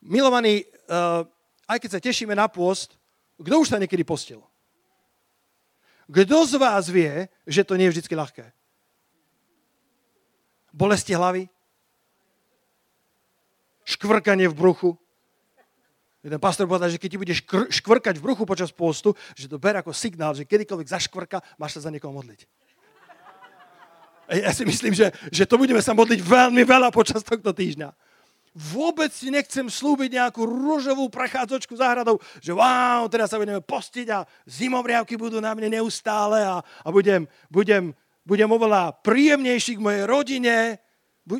Milovaní, 0.03 0.63
uh, 0.89 1.25
aj 1.67 1.77
keď 1.79 1.89
sa 1.91 2.03
tešíme 2.03 2.33
na 2.33 2.47
pôst, 2.47 2.95
kto 3.39 3.55
už 3.63 3.71
sa 3.71 3.79
niekedy 3.79 4.03
postil? 4.03 4.43
Kto 6.09 6.37
z 6.49 6.53
vás 6.57 6.89
vie, 6.89 7.29
že 7.45 7.61
to 7.61 7.77
nie 7.77 7.85
je 7.87 8.01
vždy 8.01 8.15
ľahké? 8.17 8.45
Bolesti 10.73 11.13
hlavy? 11.13 11.45
Škvrkanie 13.85 14.49
v 14.49 14.57
bruchu? 14.57 14.89
Jeden 16.19 16.39
pastor 16.39 16.67
povedal, 16.67 16.91
že 16.91 16.99
keď 16.99 17.09
ti 17.15 17.21
budeš 17.21 17.39
škvrkať 17.79 18.19
v 18.19 18.25
bruchu 18.27 18.43
počas 18.43 18.75
pôstu, 18.75 19.15
že 19.39 19.47
to 19.47 19.55
ber 19.55 19.79
ako 19.79 19.95
signál, 19.95 20.35
že 20.35 20.43
kedykoľvek 20.43 20.91
zaškvrka, 20.91 21.39
máš 21.55 21.79
sa 21.79 21.87
za 21.87 21.93
niekoho 21.95 22.11
modliť. 22.11 22.43
Ja 24.29 24.53
si 24.53 24.61
myslím, 24.67 24.93
že, 24.93 25.09
že 25.33 25.47
to 25.47 25.57
budeme 25.57 25.81
sa 25.81 25.95
modliť 25.95 26.19
veľmi 26.21 26.61
veľa 26.61 26.91
počas 26.91 27.23
tohto 27.25 27.49
týždňa. 27.49 27.89
Vôbec 28.53 29.09
si 29.15 29.31
nechcem 29.31 29.71
slúbiť 29.71 30.19
nejakú 30.19 30.43
rúžovú 30.43 31.07
prechádzočku 31.07 31.73
záhradou, 31.79 32.19
že 32.43 32.51
wow, 32.51 33.07
teraz 33.07 33.31
sa 33.31 33.39
budeme 33.39 33.63
postiť 33.63 34.07
a 34.11 34.27
zimovriavky 34.43 35.15
budú 35.15 35.39
na 35.39 35.55
mne 35.55 35.79
neustále 35.79 36.43
a, 36.43 36.59
a 36.61 36.87
budem, 36.91 37.25
budem, 37.47 37.95
budem 38.27 38.49
oveľa 38.49 38.99
príjemnejší 39.01 39.79
k 39.79 39.83
mojej 39.85 40.03
rodine. 40.03 40.55
Bu... 41.23 41.39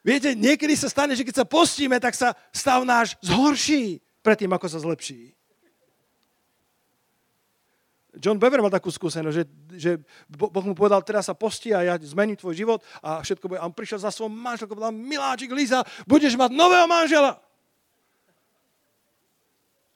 Viete, 0.00 0.32
niekedy 0.32 0.72
sa 0.76 0.88
stane, 0.88 1.12
že 1.12 1.24
keď 1.24 1.44
sa 1.44 1.46
postíme, 1.46 2.00
tak 2.00 2.16
sa 2.16 2.32
stav 2.56 2.80
náš 2.88 3.20
zhorší 3.20 4.00
predtým, 4.24 4.48
ako 4.48 4.66
sa 4.68 4.80
zlepší. 4.80 5.36
John 8.18 8.40
Bever 8.40 8.58
mal 8.58 8.74
takú 8.74 8.90
skúsenosť, 8.90 9.36
že, 9.36 9.44
že 9.78 9.90
Boh 10.26 10.64
mu 10.66 10.74
povedal, 10.74 10.98
teraz 11.06 11.30
sa 11.30 11.36
posti 11.36 11.70
a 11.70 11.84
ja 11.86 11.94
zmením 12.00 12.34
tvoj 12.34 12.58
život 12.58 12.80
a 12.98 13.22
všetko 13.22 13.46
bude. 13.46 13.60
A 13.62 13.68
on 13.68 13.76
prišiel 13.76 14.02
za 14.02 14.10
svojou 14.10 14.34
manželkou 14.34 14.74
povedal, 14.74 14.96
miláčik 14.96 15.52
Liza, 15.54 15.86
budeš 16.08 16.34
mať 16.34 16.50
nového 16.50 16.90
manžela. 16.90 17.38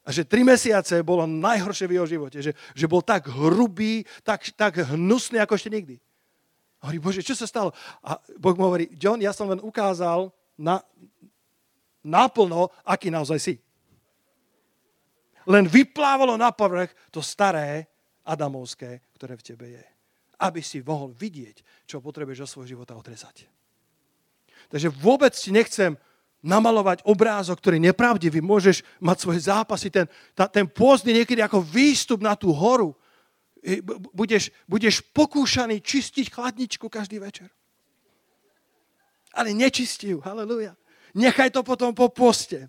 A 0.04 0.12
že 0.12 0.22
tri 0.22 0.44
mesiace 0.44 1.00
bolo 1.00 1.24
najhoršie 1.24 1.88
v 1.88 1.96
jeho 1.96 2.06
živote. 2.06 2.38
Že, 2.44 2.52
že 2.52 2.86
bol 2.86 3.00
tak 3.00 3.24
hrubý, 3.24 4.04
tak, 4.20 4.44
tak 4.52 4.84
hnusný, 4.84 5.40
ako 5.40 5.56
ešte 5.56 5.72
nikdy. 5.72 5.96
Hovorí, 6.84 7.00
Bože, 7.00 7.24
čo 7.24 7.32
sa 7.32 7.48
stalo? 7.48 7.72
A 8.04 8.20
Boh 8.36 8.52
mu 8.52 8.68
hovorí, 8.68 8.92
John, 9.00 9.16
ja 9.16 9.32
som 9.32 9.48
len 9.48 9.56
ukázal 9.64 10.28
na, 10.60 10.84
naplno, 12.04 12.68
aký 12.84 13.08
naozaj 13.08 13.40
si. 13.40 13.54
Len 15.48 15.64
vyplávalo 15.64 16.36
na 16.36 16.52
povrch 16.52 16.92
to 17.08 17.24
staré, 17.24 17.88
adamovské, 18.24 19.00
ktoré 19.16 19.36
v 19.36 19.46
tebe 19.48 19.66
je. 19.80 19.84
Aby 20.40 20.60
si 20.60 20.84
mohol 20.84 21.12
vidieť, 21.16 21.88
čo 21.88 22.04
potrebuješ 22.04 22.44
o 22.44 22.50
svoj 22.52 22.76
života 22.76 22.92
odrezať. 22.96 23.48
Takže 24.68 24.92
vôbec 24.92 25.32
ti 25.32 25.52
nechcem 25.52 25.96
namalovať 26.44 27.00
obrázok, 27.08 27.56
ktorý 27.60 27.80
nepravdivý. 27.80 28.44
Môžeš 28.44 28.84
mať 29.00 29.16
svoje 29.16 29.40
zápasy. 29.48 29.88
Ten, 29.88 30.04
tá, 30.36 30.44
ten 30.44 30.68
pôzdy 30.68 31.16
niekedy 31.16 31.40
ako 31.40 31.64
výstup 31.64 32.20
na 32.20 32.36
tú 32.36 32.52
horu. 32.52 32.92
Budeš, 34.12 34.52
budeš 34.68 35.00
pokúšaný 35.16 35.80
čistiť 35.80 36.28
chladničku 36.28 36.92
každý 36.92 37.16
večer. 37.16 37.48
Ale 39.32 39.56
nečistí 39.56 40.12
ju. 40.12 40.20
Halleluja. 40.20 40.76
Nechaj 41.16 41.50
to 41.50 41.64
potom 41.64 41.96
po 41.96 42.12
poste 42.12 42.68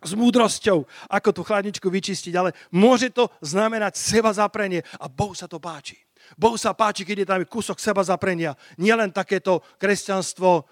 s 0.00 0.12
múdrosťou, 0.16 0.84
ako 1.08 1.28
tú 1.32 1.42
chladničku 1.44 1.88
vyčistiť, 1.88 2.34
ale 2.36 2.56
môže 2.72 3.12
to 3.12 3.28
znamenať 3.44 3.96
seba 3.96 4.32
zaprenie 4.32 4.84
a 4.96 5.08
Bohu 5.08 5.36
sa 5.36 5.48
to 5.48 5.60
páči. 5.60 5.96
Bohu 6.38 6.54
sa 6.54 6.76
páči, 6.76 7.02
keď 7.02 7.16
je 7.18 7.26
tam 7.26 7.40
kúsok 7.42 7.80
seba 7.82 8.04
zaprenia. 8.06 8.54
Nielen 8.78 9.10
takéto 9.10 9.64
kresťanstvo 9.80 10.68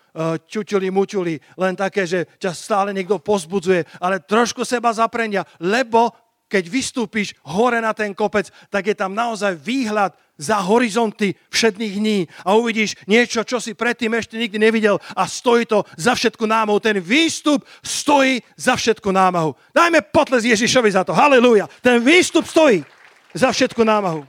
čučuli, 0.46 0.92
mučuli, 0.92 1.34
len 1.58 1.74
také, 1.74 2.06
že 2.06 2.30
ťa 2.38 2.52
stále 2.54 2.90
niekto 2.94 3.18
pozbudzuje, 3.18 3.84
ale 3.98 4.22
trošku 4.22 4.62
seba 4.62 4.94
zaprenia, 4.94 5.42
lebo 5.58 6.14
keď 6.48 6.64
vystúpiš 6.66 7.36
hore 7.44 7.78
na 7.78 7.92
ten 7.92 8.16
kopec, 8.16 8.48
tak 8.72 8.88
je 8.88 8.96
tam 8.96 9.12
naozaj 9.12 9.54
výhľad 9.60 10.16
za 10.38 10.62
horizonty 10.64 11.34
všetných 11.50 11.94
dní 11.98 12.18
a 12.46 12.54
uvidíš 12.54 12.94
niečo, 13.04 13.44
čo 13.44 13.60
si 13.60 13.74
predtým 13.74 14.14
ešte 14.16 14.38
nikdy 14.38 14.56
nevidel 14.56 14.96
a 15.12 15.26
stojí 15.28 15.66
to 15.68 15.84
za 15.98 16.14
všetku 16.14 16.46
námahu. 16.46 16.78
Ten 16.80 17.02
výstup 17.02 17.66
stojí 17.82 18.40
za 18.56 18.78
všetku 18.78 19.12
námahu. 19.12 19.52
Dajme 19.74 20.00
potles 20.08 20.46
Ježišovi 20.46 20.90
za 20.94 21.02
to. 21.04 21.12
Halelúja. 21.12 21.68
Ten 21.82 22.00
výstup 22.00 22.46
stojí 22.46 22.86
za 23.34 23.52
všetku 23.52 23.82
námahu. 23.84 24.24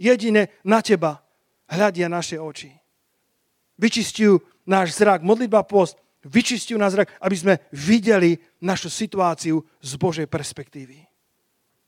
Jedine 0.00 0.48
na 0.64 0.80
teba 0.80 1.20
hľadia 1.68 2.08
naše 2.08 2.40
oči. 2.40 2.72
Vyčistiu 3.76 4.40
náš 4.64 4.96
zrak. 4.96 5.20
Modlitba 5.20 5.66
post 5.66 5.98
vyčistiu 6.24 6.76
nás 6.76 6.92
zrak, 6.92 7.16
aby 7.20 7.36
sme 7.36 7.54
videli 7.72 8.36
našu 8.60 8.92
situáciu 8.92 9.64
z 9.80 9.92
Božej 9.96 10.26
perspektívy. 10.28 11.00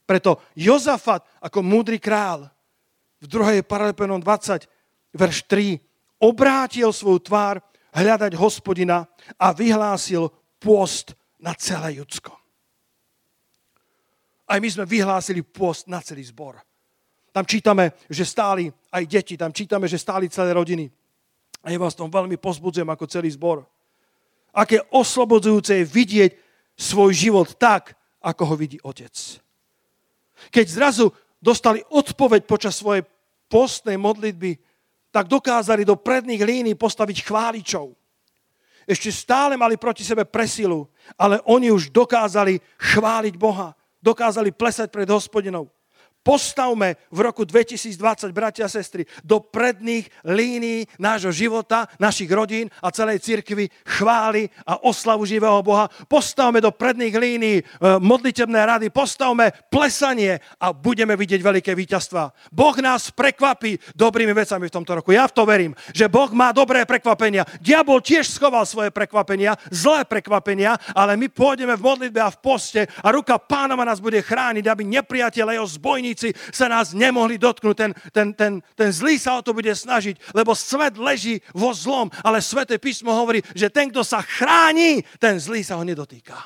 Preto 0.09 0.41
Jozafat 0.57 1.25
ako 1.41 1.61
múdry 1.61 2.01
král 2.01 2.49
v 3.23 3.27
2. 3.29 3.63
Paralepenom 3.65 4.19
20, 4.19 4.67
verš 5.15 5.39
3, 5.47 5.79
obrátil 6.23 6.91
svoju 6.91 7.21
tvár 7.23 7.61
hľadať 7.93 8.33
hospodina 8.41 9.05
a 9.37 9.53
vyhlásil 9.53 10.33
pôst 10.59 11.13
na 11.39 11.53
celé 11.55 12.01
Judsko. 12.01 12.33
Aj 14.49 14.59
my 14.61 14.69
sme 14.69 14.85
vyhlásili 14.85 15.41
pôst 15.41 15.89
na 15.89 16.01
celý 16.05 16.25
zbor. 16.29 16.61
Tam 17.33 17.49
čítame, 17.49 17.97
že 18.13 18.29
stáli 18.29 18.69
aj 18.93 19.05
deti, 19.09 19.35
tam 19.41 19.49
čítame, 19.49 19.89
že 19.89 19.97
stáli 19.97 20.29
celé 20.29 20.53
rodiny. 20.53 20.93
A 21.65 21.73
ja 21.73 21.79
vás 21.81 21.97
tom 21.97 22.13
veľmi 22.13 22.37
pozbudzujem 22.37 22.89
ako 22.91 23.09
celý 23.09 23.33
zbor 23.33 23.65
aké 24.53 24.79
oslobodzujúce 24.93 25.83
je 25.83 25.85
vidieť 25.89 26.31
svoj 26.77 27.11
život 27.17 27.49
tak, 27.57 27.97
ako 28.23 28.43
ho 28.53 28.55
vidí 28.55 28.79
otec. 28.85 29.13
Keď 30.53 30.67
zrazu 30.69 31.11
dostali 31.43 31.83
odpoveď 31.91 32.47
počas 32.47 32.79
svojej 32.79 33.03
postnej 33.51 33.99
modlitby, 33.99 34.57
tak 35.13 35.29
dokázali 35.29 35.85
do 35.85 35.99
predných 35.99 36.41
línií 36.41 36.75
postaviť 36.79 37.27
chváličov. 37.27 37.93
Ešte 38.89 39.15
stále 39.15 39.55
mali 39.55 39.79
proti 39.79 40.03
sebe 40.03 40.25
presilu, 40.25 40.89
ale 41.15 41.39
oni 41.47 41.71
už 41.71 41.93
dokázali 41.93 42.59
chváliť 42.79 43.35
Boha. 43.39 43.77
Dokázali 44.03 44.51
plesať 44.51 44.91
pred 44.91 45.07
hospodinou 45.07 45.71
postavme 46.23 46.97
v 47.11 47.19
roku 47.21 47.43
2020, 47.43 48.31
bratia 48.31 48.67
a 48.67 48.73
sestry, 48.73 49.05
do 49.27 49.43
predných 49.43 50.07
línií 50.23 50.87
nášho 50.97 51.35
života, 51.35 51.91
našich 51.99 52.31
rodín 52.31 52.71
a 52.79 52.95
celej 52.95 53.21
cirkvi 53.21 53.69
chvály 53.83 54.47
a 54.63 54.79
oslavu 54.87 55.27
živého 55.27 55.59
Boha. 55.61 55.91
Postavme 56.07 56.63
do 56.63 56.71
predných 56.71 57.15
línií 57.15 57.57
e, 57.61 57.65
modlitebné 57.99 58.61
rady, 58.63 58.87
postavme 58.95 59.51
plesanie 59.69 60.39
a 60.63 60.71
budeme 60.71 61.19
vidieť 61.19 61.43
veľké 61.43 61.75
víťazstva. 61.75 62.55
Boh 62.55 62.77
nás 62.79 63.11
prekvapí 63.11 63.77
dobrými 63.99 64.33
vecami 64.33 64.71
v 64.71 64.75
tomto 64.75 65.03
roku. 65.03 65.11
Ja 65.11 65.27
v 65.27 65.35
to 65.35 65.43
verím, 65.43 65.75
že 65.91 66.07
Boh 66.07 66.31
má 66.31 66.55
dobré 66.55 66.87
prekvapenia. 66.87 67.43
Diabol 67.59 67.99
tiež 67.99 68.31
schoval 68.31 68.63
svoje 68.65 68.95
prekvapenia, 68.95 69.59
zlé 69.75 70.07
prekvapenia, 70.07 70.79
ale 70.95 71.19
my 71.19 71.27
pôjdeme 71.27 71.75
v 71.75 71.83
modlitbe 71.83 72.21
a 72.23 72.31
v 72.31 72.39
poste 72.39 72.81
a 73.03 73.11
ruka 73.11 73.37
pánova 73.43 73.83
nás 73.83 73.99
bude 73.99 74.23
chrániť, 74.23 74.65
aby 74.71 74.83
nepriateľ 74.87 75.59
jeho 75.59 75.67
zbojní 75.67 76.12
bojovníci 76.13 76.37
sa 76.53 76.69
nás 76.69 76.93
nemohli 76.93 77.41
dotknúť. 77.41 77.77
Ten, 77.77 77.93
ten, 78.13 78.29
ten, 78.37 78.53
ten 78.77 78.91
zlý 78.93 79.17
sa 79.19 79.41
o 79.41 79.45
to 79.45 79.57
bude 79.57 79.73
snažiť, 79.73 80.37
lebo 80.37 80.53
svet 80.53 81.01
leží 81.01 81.41
vo 81.57 81.73
zlom, 81.73 82.13
ale 82.23 82.45
Sveté 82.45 82.77
písmo 82.77 83.13
hovorí, 83.13 83.41
že 83.57 83.73
ten, 83.73 83.89
kto 83.89 84.05
sa 84.05 84.21
chráni, 84.21 85.03
ten 85.19 85.41
zlý 85.41 85.65
sa 85.65 85.81
ho 85.81 85.85
nedotýka. 85.85 86.37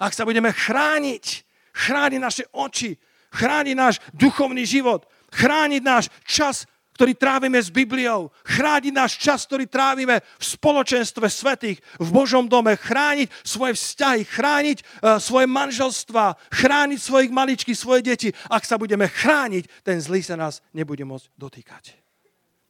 Ak 0.00 0.12
sa 0.16 0.24
budeme 0.24 0.52
chrániť, 0.52 1.24
chrániť 1.72 2.20
naše 2.20 2.44
oči, 2.52 2.96
chrániť 3.32 3.76
náš 3.76 4.00
duchovný 4.16 4.64
život, 4.64 5.04
chrániť 5.32 5.82
náš 5.84 6.08
čas 6.24 6.64
ktorý 7.00 7.16
trávime 7.16 7.56
s 7.56 7.72
Bibliou, 7.72 8.28
chrániť 8.44 8.92
náš 8.92 9.16
čas, 9.16 9.48
ktorý 9.48 9.64
trávime 9.64 10.20
v 10.20 10.44
spoločenstve 10.44 11.32
svetých, 11.32 11.80
v 11.96 12.08
Božom 12.12 12.44
dome, 12.44 12.76
chrániť 12.76 13.32
svoje 13.40 13.72
vzťahy, 13.72 14.28
chrániť 14.28 14.78
uh, 14.84 15.16
svoje 15.16 15.48
manželstva, 15.48 16.36
chrániť 16.52 17.00
svojich 17.00 17.32
maličky, 17.32 17.72
svoje 17.72 18.04
deti. 18.04 18.28
Ak 18.52 18.68
sa 18.68 18.76
budeme 18.76 19.08
chrániť, 19.08 19.80
ten 19.80 19.96
zlý 19.96 20.20
sa 20.20 20.36
nás 20.36 20.60
nebude 20.76 21.00
môcť 21.08 21.32
dotýkať. 21.40 21.96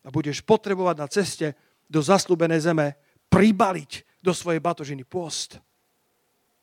A 0.06 0.14
budeš 0.14 0.46
potrebovať 0.46 0.96
na 1.02 1.10
ceste 1.10 1.58
do 1.90 1.98
zaslúbenej 1.98 2.70
zeme 2.70 2.94
pribaliť 3.34 4.22
do 4.22 4.30
svojej 4.30 4.62
batožiny 4.62 5.02
post. 5.10 5.58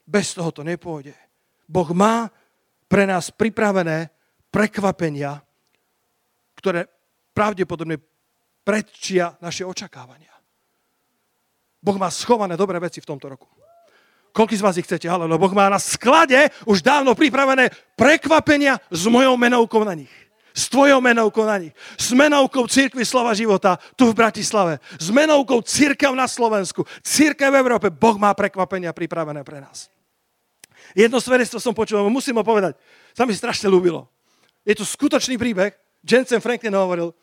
Bez 0.07 0.31
toho 0.31 0.55
to 0.55 0.63
nepôjde. 0.63 1.11
Boh 1.67 1.91
má 1.91 2.31
pre 2.87 3.03
nás 3.03 3.27
pripravené 3.27 4.07
prekvapenia, 4.55 5.43
ktoré 6.55 6.87
pravdepodobne 7.37 8.01
predčia 8.65 9.37
naše 9.37 9.61
očakávania. 9.61 10.33
Boh 11.77 12.01
má 12.01 12.09
schované 12.09 12.57
dobré 12.57 12.81
veci 12.81 12.97
v 12.97 13.05
tomto 13.05 13.29
roku. 13.29 13.45
Koľko 14.33 14.53
z 14.57 14.65
vás 14.65 14.77
ich 14.81 14.85
chcete? 14.89 15.05
Ale 15.05 15.29
Boh 15.29 15.53
má 15.53 15.69
na 15.69 15.77
sklade 15.77 16.49
už 16.65 16.81
dávno 16.81 17.13
pripravené 17.13 17.69
prekvapenia 17.93 18.81
s 18.89 19.05
mojou 19.05 19.37
menovkou 19.37 19.85
na 19.85 19.93
nich. 19.93 20.09
S 20.57 20.73
tvojou 20.73 20.97
menovkou 20.97 21.45
na 21.45 21.61
nich. 21.61 21.73
S 22.01 22.17
menovkou 22.17 22.65
Církvy 22.65 23.05
Slova 23.05 23.37
života 23.37 23.77
tu 23.93 24.09
v 24.09 24.17
Bratislave. 24.17 24.81
S 24.97 25.13
menovkou 25.13 25.61
Církev 25.61 26.09
na 26.17 26.25
Slovensku. 26.25 26.81
Církev 27.05 27.53
v 27.53 27.61
Európe. 27.61 27.93
Boh 27.93 28.17
má 28.17 28.33
prekvapenia 28.33 28.89
pripravené 28.89 29.45
pre 29.45 29.61
nás. 29.61 29.93
Jedno 30.97 31.21
svedectvo 31.21 31.61
som 31.61 31.77
počul, 31.77 32.01
musím 32.09 32.41
ho 32.41 32.45
povedať. 32.45 32.73
Sa 33.13 33.29
mi 33.29 33.37
strašne 33.37 33.69
ľúbilo. 33.69 34.09
Je 34.65 34.73
to 34.73 34.81
skutočný 34.81 35.37
príbeh. 35.37 35.77
Jensen 36.01 36.41
Franklin 36.41 36.73
hovoril, 36.73 37.13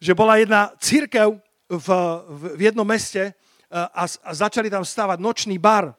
že 0.00 0.12
bola 0.12 0.36
jedna 0.36 0.72
církev 0.76 1.40
v, 1.66 1.88
v, 2.28 2.42
v 2.56 2.60
jednom 2.70 2.86
meste 2.86 3.30
e, 3.30 3.32
a, 3.72 4.04
a 4.06 4.30
začali 4.32 4.70
tam 4.70 4.84
stavať 4.84 5.18
nočný 5.18 5.56
bar, 5.58 5.96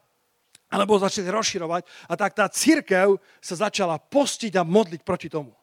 alebo 0.67 0.99
začali 0.99 1.31
rozširovať 1.31 1.87
a 2.11 2.13
tak 2.19 2.35
tá 2.35 2.45
církev 2.51 3.15
sa 3.39 3.55
začala 3.55 3.95
postiť 3.99 4.53
a 4.59 4.67
modliť 4.67 5.01
proti 5.03 5.31
tomu. 5.31 5.55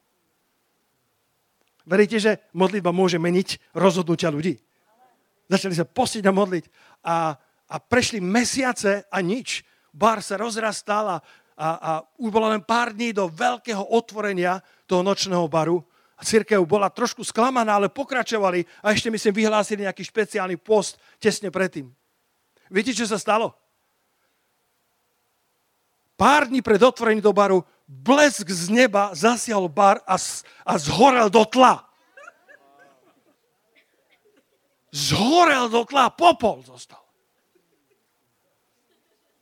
Veríte, 1.85 2.17
že 2.17 2.41
modlitba 2.57 2.89
môže 2.89 3.21
meniť 3.21 3.77
rozhodnutia 3.77 4.33
ľudí? 4.33 4.57
Začali 5.45 5.77
sa 5.77 5.85
postiť 5.85 6.25
a 6.25 6.33
modliť 6.33 6.65
a, 7.05 7.37
a 7.69 7.75
prešli 7.77 8.17
mesiace 8.17 9.05
a 9.05 9.21
nič. 9.21 9.61
Bar 9.93 10.25
sa 10.25 10.41
rozrastal 10.41 11.05
a, 11.05 11.17
a, 11.53 11.67
a 11.77 11.91
už 12.17 12.33
bolo 12.33 12.49
len 12.49 12.65
pár 12.65 12.97
dní 12.97 13.13
do 13.13 13.29
veľkého 13.29 13.93
otvorenia 13.93 14.65
toho 14.89 15.05
nočného 15.05 15.45
baru 15.45 15.85
a 16.15 16.21
církev 16.23 16.63
bola 16.63 16.87
trošku 16.87 17.27
sklamaná, 17.27 17.75
ale 17.75 17.91
pokračovali 17.91 18.63
a 18.79 18.95
ešte 18.95 19.11
myslím 19.11 19.45
vyhlásili 19.45 19.83
nejaký 19.83 20.03
špeciálny 20.07 20.55
post 20.55 20.95
tesne 21.19 21.51
predtým. 21.51 21.91
Viete, 22.71 22.95
čo 22.95 23.03
sa 23.03 23.19
stalo? 23.19 23.51
Pár 26.15 26.47
dní 26.47 26.63
pred 26.63 26.79
otvorením 26.79 27.19
do 27.19 27.35
baru 27.35 27.67
blesk 27.83 28.47
z 28.47 28.71
neba 28.71 29.11
zasial 29.11 29.67
bar 29.67 29.99
a, 30.07 30.15
a 30.63 30.73
zhorel 30.79 31.27
do 31.27 31.43
tla. 31.43 31.83
Zhorel 34.95 35.67
do 35.67 35.83
tla, 35.83 36.07
popol 36.07 36.63
zostal. 36.63 37.03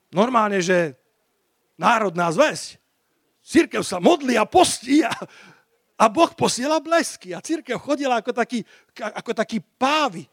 Normálne, 0.09 0.65
že 0.65 0.97
národná 1.77 2.33
zväzť. 2.33 2.81
Církev 3.45 3.85
sa 3.85 4.01
modlí 4.01 4.33
a 4.33 4.49
postí 4.49 5.05
a 5.05 5.13
a 6.03 6.11
Boh 6.11 6.35
posiela 6.35 6.83
blesky 6.83 7.31
a 7.31 7.39
církev 7.39 7.79
chodila 7.79 8.19
ako 8.19 8.35
taký, 8.35 8.59
ako 8.99 9.31
taký 9.31 9.63
pávy. 9.63 10.27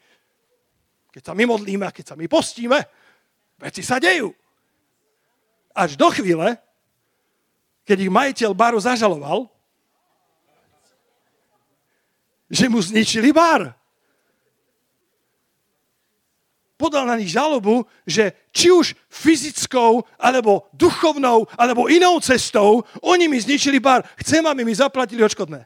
Keď 1.15 1.31
sa 1.31 1.31
my 1.31 1.47
modlíme 1.47 1.87
a 1.87 1.95
keď 1.95 2.11
sa 2.11 2.15
my 2.19 2.27
postíme, 2.27 2.75
veci 3.55 3.79
sa 3.79 3.95
dejú. 3.95 4.35
Až 5.71 5.95
do 5.95 6.11
chvíle, 6.11 6.59
keď 7.87 7.97
ich 8.03 8.11
majiteľ 8.11 8.51
baru 8.51 8.83
zažaloval, 8.83 9.47
že 12.51 12.67
mu 12.67 12.83
zničili 12.83 13.31
bar 13.31 13.71
podal 16.81 17.05
na 17.05 17.13
nich 17.13 17.29
žalobu, 17.29 17.85
že 18.09 18.33
či 18.49 18.73
už 18.73 18.97
fyzickou, 19.05 20.01
alebo 20.17 20.65
duchovnou, 20.73 21.45
alebo 21.53 21.85
inou 21.85 22.17
cestou, 22.17 22.81
oni 23.05 23.29
mi 23.29 23.37
zničili 23.37 23.77
bar. 23.77 24.01
Chcem, 24.17 24.41
aby 24.41 24.65
mi 24.65 24.73
zaplatili 24.73 25.21
odškodné. 25.21 25.61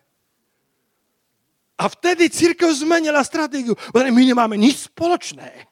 A 1.79 1.83
vtedy 1.87 2.27
církev 2.27 2.67
zmenila 2.75 3.23
stratégiu. 3.23 3.79
My 3.95 4.23
nemáme 4.27 4.59
nič 4.59 4.91
spoločné 4.91 5.71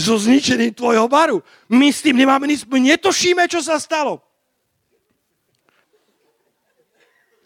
so 0.00 0.16
zničením 0.16 0.72
tvojho 0.72 1.04
baru. 1.08 1.44
My 1.68 1.92
s 1.92 2.00
tým 2.00 2.16
nemáme 2.16 2.48
nič, 2.48 2.64
my 2.64 2.80
netušíme, 2.80 3.44
čo 3.48 3.60
sa 3.60 3.76
stalo. 3.76 4.24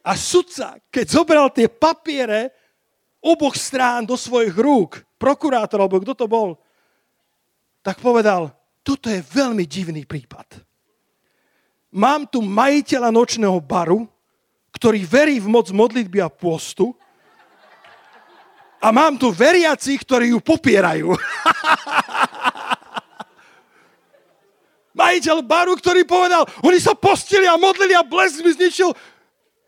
A 0.05 0.15
sudca, 0.15 0.79
keď 0.93 1.07
zobral 1.09 1.47
tie 1.51 1.67
papiere 1.67 2.53
oboch 3.25 3.57
strán 3.57 4.05
do 4.05 4.21
svojich 4.21 4.53
rúk, 4.53 5.01
prokurátor, 5.17 5.81
alebo 5.81 5.97
kto 6.05 6.13
to 6.13 6.27
bol, 6.29 6.61
tak 7.85 8.01
povedal, 8.01 8.49
toto 8.81 9.13
je 9.13 9.21
veľmi 9.21 9.69
divný 9.69 10.09
prípad. 10.09 10.65
Mám 11.93 12.33
tu 12.33 12.41
majiteľa 12.41 13.13
nočného 13.13 13.61
baru, 13.61 14.09
ktorý 14.73 15.05
verí 15.05 15.37
v 15.37 15.53
moc 15.53 15.69
modlitby 15.69 16.19
a 16.25 16.33
postu 16.33 16.97
a 18.81 18.89
mám 18.89 19.21
tu 19.21 19.29
veriacich, 19.31 20.01
ktorí 20.01 20.33
ju 20.33 20.41
popierajú. 20.41 21.13
Majiteľ 25.05 25.45
baru, 25.45 25.77
ktorý 25.77 26.09
povedal, 26.09 26.49
oni 26.65 26.81
sa 26.81 26.97
postili 26.97 27.45
a 27.47 27.61
modlili 27.61 27.93
a 27.95 28.03
blesk 28.03 28.41
mi 28.41 28.51
zničil 28.57 28.91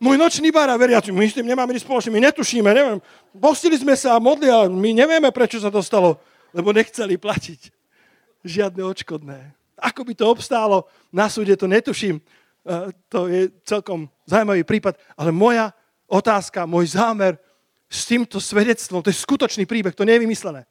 môj 0.01 0.17
nočný 0.17 0.49
bar 0.53 0.73
a 0.73 0.77
veriaci, 0.77 1.13
my 1.13 1.25
s 1.29 1.37
tým 1.37 1.49
nemáme 1.49 1.73
nič 1.73 1.85
spoločné, 1.85 2.13
my 2.13 2.21
netušíme, 2.33 2.69
neviem. 2.73 2.99
Postili 3.37 3.77
sme 3.77 3.93
sa 3.97 4.17
a 4.17 4.23
modli 4.23 4.49
a 4.49 4.69
my 4.69 4.91
nevieme, 4.93 5.33
prečo 5.33 5.61
sa 5.61 5.69
to 5.69 5.85
stalo, 5.85 6.17
lebo 6.53 6.73
nechceli 6.73 7.17
platiť 7.17 7.76
žiadne 8.47 8.83
odškodné. 8.83 9.53
Ako 9.77 10.07
by 10.07 10.13
to 10.17 10.25
obstálo 10.31 10.89
na 11.13 11.29
súde, 11.29 11.53
to 11.59 11.69
netuším. 11.69 12.17
E, 12.17 12.23
to 13.11 13.29
je 13.29 13.53
celkom 13.67 14.09
zaujímavý 14.25 14.65
prípad, 14.65 14.97
ale 15.19 15.35
moja 15.35 15.75
otázka, 16.09 16.65
môj 16.65 16.97
zámer 16.97 17.37
s 17.91 18.07
týmto 18.09 18.41
svedectvom, 18.41 19.05
to 19.05 19.13
je 19.13 19.23
skutočný 19.23 19.69
príbeh, 19.69 19.93
to 19.95 20.07
nie 20.07 20.17
je 20.17 20.25
vymyslené. 20.25 20.65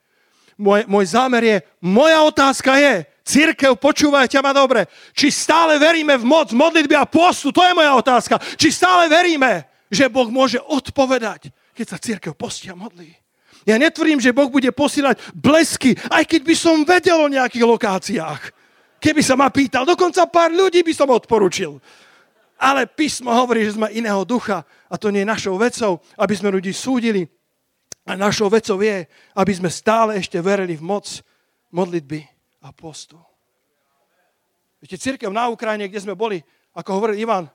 Môj, 0.56 0.88
môj 0.88 1.06
zámer 1.12 1.44
je, 1.44 1.58
moja 1.84 2.20
otázka 2.24 2.80
je, 2.80 3.06
Církev, 3.26 3.74
počúvajte 3.82 4.38
ma 4.38 4.54
dobre. 4.54 4.86
Či 5.18 5.34
stále 5.34 5.82
veríme 5.82 6.14
v 6.14 6.30
moc 6.30 6.54
modlitby 6.54 6.94
a 6.94 7.10
postu? 7.10 7.50
To 7.50 7.66
je 7.66 7.74
moja 7.74 7.98
otázka. 7.98 8.38
Či 8.54 8.70
stále 8.70 9.10
veríme, 9.10 9.66
že 9.90 10.06
Boh 10.06 10.30
môže 10.30 10.62
odpovedať, 10.62 11.50
keď 11.74 11.86
sa 11.90 11.98
církev 11.98 12.38
postí 12.38 12.70
a 12.70 12.78
modlí. 12.78 13.25
Ja 13.66 13.82
netvrdím, 13.82 14.22
že 14.22 14.36
Boh 14.36 14.48
bude 14.48 14.70
posílať 14.70 15.18
blesky, 15.34 15.98
aj 16.14 16.24
keď 16.30 16.42
by 16.46 16.56
som 16.56 16.86
vedel 16.86 17.18
o 17.18 17.34
nejakých 17.34 17.66
lokáciách. 17.66 18.42
Keby 19.02 19.22
sa 19.26 19.34
ma 19.34 19.50
pýtal, 19.50 19.86
dokonca 19.90 20.26
pár 20.30 20.54
ľudí 20.54 20.86
by 20.86 20.94
som 20.94 21.10
odporučil. 21.10 21.82
Ale 22.56 22.88
písmo 22.88 23.34
hovorí, 23.34 23.66
že 23.68 23.76
sme 23.76 23.92
iného 23.92 24.22
ducha 24.24 24.64
a 24.88 24.96
to 24.96 25.12
nie 25.12 25.26
je 25.26 25.34
našou 25.34 25.58
vecou, 25.58 26.00
aby 26.16 26.34
sme 26.38 26.54
ľudí 26.54 26.72
súdili. 26.72 27.26
A 28.06 28.14
našou 28.14 28.54
vecou 28.54 28.78
je, 28.86 29.10
aby 29.34 29.54
sme 29.54 29.74
stále 29.74 30.22
ešte 30.22 30.38
verili 30.38 30.78
v 30.78 30.86
moc 30.86 31.10
modlitby 31.74 32.22
a 32.62 32.70
postu. 32.70 33.18
Viete, 34.78 35.02
církev 35.02 35.34
na 35.34 35.50
Ukrajine, 35.50 35.90
kde 35.90 36.06
sme 36.06 36.14
boli, 36.14 36.38
ako 36.78 37.02
hovoril 37.02 37.18
Ivan, 37.18 37.50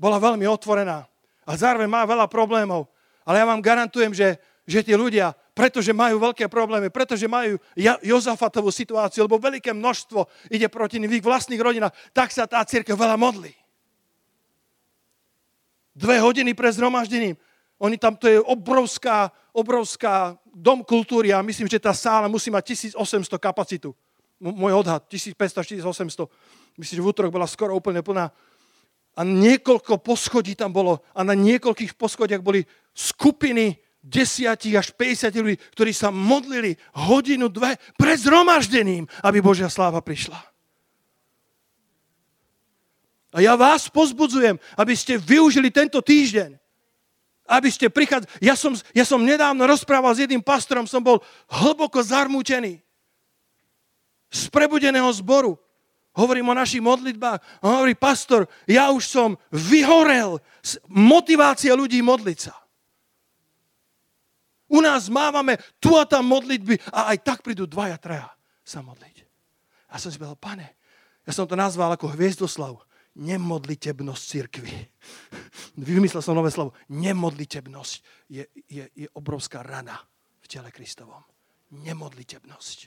bola 0.00 0.16
veľmi 0.16 0.48
otvorená. 0.48 1.04
A 1.44 1.50
zároveň 1.52 1.88
má 1.92 2.08
veľa 2.08 2.24
problémov. 2.32 2.88
Ale 3.28 3.44
ja 3.44 3.44
vám 3.44 3.60
garantujem, 3.60 4.16
že, 4.16 4.40
že 4.64 4.80
tí 4.80 4.96
ľudia, 4.96 5.36
pretože 5.60 5.92
majú 5.92 6.16
veľké 6.16 6.48
problémy, 6.48 6.88
pretože 6.88 7.28
majú 7.28 7.60
Jozafatovú 8.00 8.72
situáciu, 8.72 9.28
lebo 9.28 9.36
veľké 9.36 9.76
množstvo 9.76 10.48
ide 10.48 10.64
proti 10.72 10.96
nim 10.96 11.12
v 11.12 11.20
ich 11.20 11.26
vlastných 11.26 11.60
rodinách, 11.60 11.92
tak 12.16 12.32
sa 12.32 12.48
tá 12.48 12.64
církev 12.64 12.96
veľa 12.96 13.20
modlí. 13.20 13.52
Dve 15.92 16.16
hodiny 16.24 16.56
pre 16.56 16.72
zhromaždením. 16.72 17.36
Oni 17.76 18.00
tam, 18.00 18.16
to 18.16 18.24
je 18.24 18.40
obrovská, 18.40 19.28
obrovská 19.52 20.40
dom 20.48 20.80
kultúry 20.80 21.36
a 21.36 21.44
myslím, 21.44 21.68
že 21.68 21.76
tá 21.76 21.92
sála 21.92 22.24
musí 22.24 22.48
mať 22.48 22.96
1800 22.96 23.36
kapacitu 23.36 23.92
môj 24.40 24.72
odhad, 24.80 25.04
1500, 25.04 25.84
1800, 25.84 26.24
myslím, 26.80 26.96
že 26.96 27.04
v 27.04 27.10
útorok 27.12 27.36
bola 27.36 27.44
skoro 27.44 27.76
úplne 27.76 28.00
plná. 28.00 28.32
A 29.12 29.20
niekoľko 29.20 30.00
poschodí 30.00 30.56
tam 30.56 30.72
bolo 30.72 31.04
a 31.12 31.20
na 31.20 31.36
niekoľkých 31.36 31.92
poschodiach 31.92 32.40
boli 32.40 32.64
skupiny 32.96 33.76
desiatich 34.00 34.72
až 34.76 34.96
50 34.96 35.44
ľudí, 35.44 35.56
ktorí 35.76 35.92
sa 35.92 36.08
modlili 36.08 36.76
hodinu, 36.96 37.52
dve 37.52 37.76
pred 38.00 38.16
zhromaždením, 38.16 39.04
aby 39.20 39.44
Božia 39.44 39.68
sláva 39.68 40.00
prišla. 40.00 40.40
A 43.30 43.38
ja 43.38 43.54
vás 43.54 43.86
pozbudzujem, 43.86 44.58
aby 44.74 44.94
ste 44.98 45.14
využili 45.14 45.70
tento 45.70 46.02
týždeň. 46.02 46.58
Aby 47.46 47.70
ste 47.70 47.90
prichádzali. 47.90 48.30
Ja 48.42 48.58
som, 48.58 48.74
ja 48.94 49.06
som 49.06 49.22
nedávno 49.22 49.66
rozprával 49.66 50.14
s 50.14 50.22
jedným 50.22 50.42
pastorom, 50.42 50.86
som 50.86 51.02
bol 51.02 51.22
hlboko 51.46 52.02
zarmútený 52.02 52.82
z 54.30 54.42
prebudeného 54.50 55.10
zboru. 55.14 55.58
Hovorím 56.10 56.50
o 56.50 56.58
našich 56.58 56.82
modlitbách. 56.82 57.38
A 57.62 57.64
hovorí, 57.78 57.94
pastor, 57.94 58.50
ja 58.66 58.90
už 58.90 59.06
som 59.06 59.38
vyhorel 59.54 60.42
z 60.62 60.82
motivácie 60.90 61.70
ľudí 61.70 62.02
modliť 62.02 62.38
sa. 62.38 62.59
Nás 64.80 65.12
mávame 65.12 65.60
tu 65.78 65.94
a 65.94 66.08
tam 66.08 66.26
modlitby 66.26 66.80
a 66.90 67.12
aj 67.14 67.18
tak 67.20 67.38
prídu 67.44 67.68
dvaja, 67.68 68.00
traja 68.00 68.28
sa 68.64 68.80
modliť. 68.80 69.16
A 69.90 69.98
som 70.00 70.08
si 70.10 70.18
povedal, 70.18 70.38
pane, 70.40 70.68
ja 71.26 71.32
som 71.36 71.46
to 71.46 71.54
nazval 71.54 71.92
ako 71.94 72.10
hviezdoslav. 72.16 72.80
Nemodlitebnosť 73.10 74.22
církvy. 74.22 74.70
Vymyslel 75.82 76.22
som 76.22 76.38
nové 76.38 76.54
slovo. 76.54 76.78
Nemodlitebnosť 76.94 77.94
je, 78.30 78.46
je, 78.70 78.84
je 78.86 79.08
obrovská 79.18 79.66
rana 79.66 79.98
v 80.40 80.46
tele 80.46 80.70
Kristovom. 80.70 81.20
Nemodlitebnosť. 81.74 82.78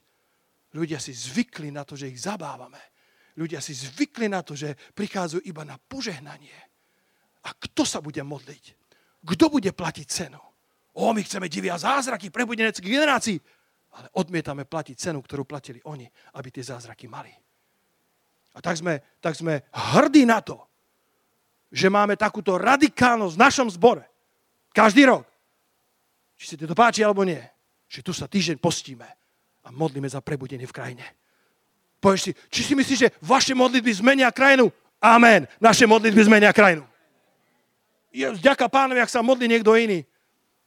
Ľudia 0.73 0.97
si 0.97 1.12
zvykli 1.13 1.69
na 1.69 1.84
to, 1.84 1.99
že 1.99 2.10
ich 2.10 2.23
zabávame. 2.23 2.79
Ľudia 3.36 3.60
si 3.60 3.75
zvykli 3.75 4.32
na 4.32 4.41
to, 4.41 4.56
že 4.56 4.73
prichádzajú 4.95 5.43
iba 5.43 5.67
na 5.67 5.77
požehnanie. 5.77 6.56
A 7.43 7.49
kto 7.51 7.84
sa 7.84 7.99
bude 7.99 8.23
modliť? 8.23 8.63
Kto 9.23 9.45
bude 9.51 9.71
platiť 9.75 10.08
cenu? 10.08 10.41
O, 10.93 11.13
my 11.13 11.21
chceme 11.25 11.49
divia 11.49 11.73
zázraky 11.73 12.29
prebudeneckých 12.29 12.93
generácií, 12.93 13.41
ale 13.93 14.08
odmietame 14.17 14.65
platiť 14.65 15.10
cenu, 15.10 15.21
ktorú 15.21 15.45
platili 15.45 15.82
oni, 15.86 16.06
aby 16.38 16.49
tie 16.53 16.65
zázraky 16.65 17.10
mali. 17.10 17.34
A 18.53 18.62
tak 18.62 18.77
sme, 18.77 19.01
tak 19.17 19.34
sme 19.34 19.65
hrdí 19.73 20.25
na 20.29 20.41
to, 20.41 20.62
že 21.73 21.89
máme 21.89 22.13
takúto 22.13 22.62
radikálnosť 22.62 23.34
v 23.34 23.43
našom 23.43 23.67
zbore. 23.73 24.06
Každý 24.69 25.10
rok. 25.10 25.25
Či 26.38 26.53
si 26.53 26.56
to 26.58 26.77
páči 26.77 27.01
alebo 27.01 27.25
nie. 27.25 27.41
Že 27.89 27.99
tu 28.06 28.12
sa 28.13 28.29
týždeň 28.29 28.62
postíme 28.62 29.10
a 29.65 29.69
modlíme 29.73 30.06
za 30.06 30.21
prebudenie 30.21 30.69
v 30.69 30.75
krajine. 30.75 31.06
Povieš 31.97 32.21
si, 32.21 32.32
či 32.53 32.62
si 32.62 32.73
myslíš, 32.77 32.99
že 32.99 33.13
vaše 33.25 33.58
modlitby 33.58 33.89
zmenia 33.89 34.29
krajinu? 34.29 34.69
Amen. 35.01 35.49
Naše 35.58 35.89
modlitby 35.89 36.21
zmenia 36.29 36.53
krajinu. 36.53 36.86
Je, 38.13 38.29
vďaka 38.29 38.69
pánovi, 38.69 39.01
ak 39.01 39.10
sa 39.10 39.25
modlí 39.25 39.49
niekto 39.49 39.73
iný. 39.73 40.06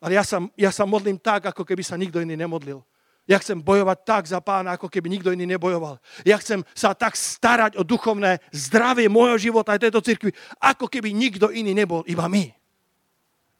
Ale 0.00 0.16
ja 0.16 0.24
sa, 0.24 0.44
ja 0.54 0.68
sa 0.68 0.84
modlím 0.84 1.16
tak, 1.16 1.48
ako 1.48 1.64
keby 1.64 1.80
sa 1.80 1.96
nikto 1.96 2.20
iný 2.20 2.36
nemodlil. 2.36 2.84
Ja 3.26 3.42
chcem 3.42 3.58
bojovať 3.58 3.98
tak 4.06 4.22
za 4.30 4.38
pána, 4.38 4.78
ako 4.78 4.86
keby 4.86 5.10
nikto 5.10 5.34
iný 5.34 5.50
nebojoval. 5.50 5.98
Ja 6.22 6.38
chcem 6.38 6.62
sa 6.70 6.94
tak 6.94 7.18
starať 7.18 7.74
o 7.74 7.82
duchovné 7.82 8.38
zdravie 8.54 9.10
môjho 9.10 9.50
života 9.50 9.74
aj 9.74 9.82
tejto 9.82 9.98
cirkvi, 9.98 10.30
ako 10.62 10.86
keby 10.86 11.10
nikto 11.10 11.50
iný 11.50 11.74
nebol, 11.74 12.06
iba 12.06 12.30
my. 12.30 12.54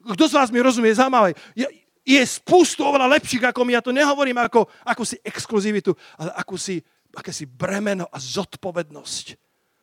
Kto 0.06 0.30
z 0.30 0.36
vás 0.38 0.54
mi 0.54 0.62
rozumie, 0.62 0.94
zaujímavé. 0.94 1.34
Ja, 1.58 1.66
je 2.06 2.22
spustu 2.22 2.86
oveľa 2.86 3.18
lepších 3.18 3.42
ako 3.50 3.66
my. 3.66 3.74
Ja 3.74 3.82
to 3.82 3.90
nehovorím 3.90 4.38
ako, 4.38 4.70
ako 4.86 5.02
si 5.02 5.18
exkluzivitu, 5.26 5.90
ale 6.14 6.30
ako 6.38 6.54
si, 6.54 6.78
si 7.34 7.44
bremeno 7.50 8.06
a 8.06 8.22
zodpovednosť. 8.22 9.34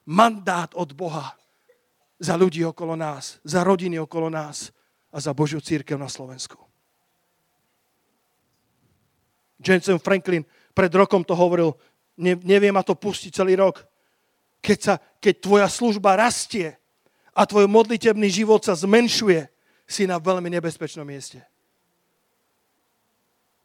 Mandát 0.08 0.72
od 0.80 0.96
Boha 0.96 1.36
za 2.16 2.40
ľudí 2.40 2.64
okolo 2.64 2.96
nás, 2.96 3.44
za 3.44 3.68
rodiny 3.68 4.00
okolo 4.00 4.32
nás 4.32 4.72
a 5.14 5.18
za 5.22 5.32
Božiu 5.32 5.62
církev 5.62 5.94
na 6.02 6.10
Slovensku. 6.10 6.58
Jensen 9.62 10.02
Franklin 10.02 10.44
pred 10.74 10.90
rokom 10.92 11.22
to 11.22 11.38
hovoril, 11.38 11.78
ne, 12.18 12.34
nevie 12.42 12.74
ma 12.74 12.82
to 12.82 12.98
pustiť 12.98 13.32
celý 13.32 13.56
rok. 13.56 13.86
Keď, 14.60 14.80
sa, 14.82 14.96
keď 15.22 15.34
tvoja 15.40 15.68
služba 15.70 16.18
rastie 16.18 16.76
a 17.32 17.46
tvoj 17.46 17.70
modlitebný 17.70 18.28
život 18.28 18.66
sa 18.66 18.74
zmenšuje, 18.74 19.48
si 19.84 20.10
na 20.10 20.18
veľmi 20.18 20.50
nebezpečnom 20.50 21.06
mieste. 21.06 21.44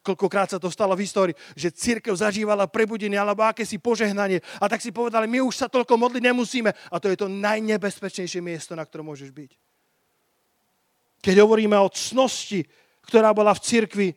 Koľkokrát 0.02 0.50
sa 0.50 0.58
to 0.58 0.72
stalo 0.72 0.96
v 0.96 1.04
histórii, 1.04 1.36
že 1.52 1.74
církev 1.74 2.10
zažívala 2.16 2.64
prebudenie 2.64 3.18
alebo 3.18 3.44
akési 3.44 3.76
požehnanie. 3.76 4.40
A 4.58 4.66
tak 4.66 4.80
si 4.80 4.90
povedali, 4.90 5.28
my 5.28 5.44
už 5.44 5.54
sa 5.54 5.66
toľko 5.68 6.00
modliť 6.00 6.22
nemusíme. 6.32 6.70
A 6.90 6.96
to 6.96 7.12
je 7.12 7.18
to 7.18 7.28
najnebezpečnejšie 7.28 8.40
miesto, 8.40 8.72
na 8.72 8.88
ktorom 8.88 9.12
môžeš 9.12 9.30
byť. 9.30 9.67
Keď 11.18 11.36
hovoríme 11.42 11.74
o 11.78 11.90
cnosti, 11.90 12.66
ktorá 13.06 13.34
bola 13.34 13.54
v 13.56 13.64
cirkvi, 13.64 14.08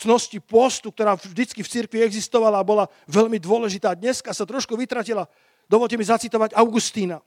cnosti 0.00 0.40
postu, 0.40 0.88
ktorá 0.88 1.16
vždycky 1.16 1.60
v 1.60 1.68
cirkvi 1.68 2.00
existovala 2.00 2.60
a 2.60 2.66
bola 2.66 2.88
veľmi 3.04 3.36
dôležitá. 3.36 3.92
Dneska 3.92 4.32
sa 4.32 4.48
trošku 4.48 4.72
vytratila. 4.76 5.28
Dovolte 5.68 6.00
mi 6.00 6.04
zacitovať 6.06 6.56
Augustína. 6.56 7.20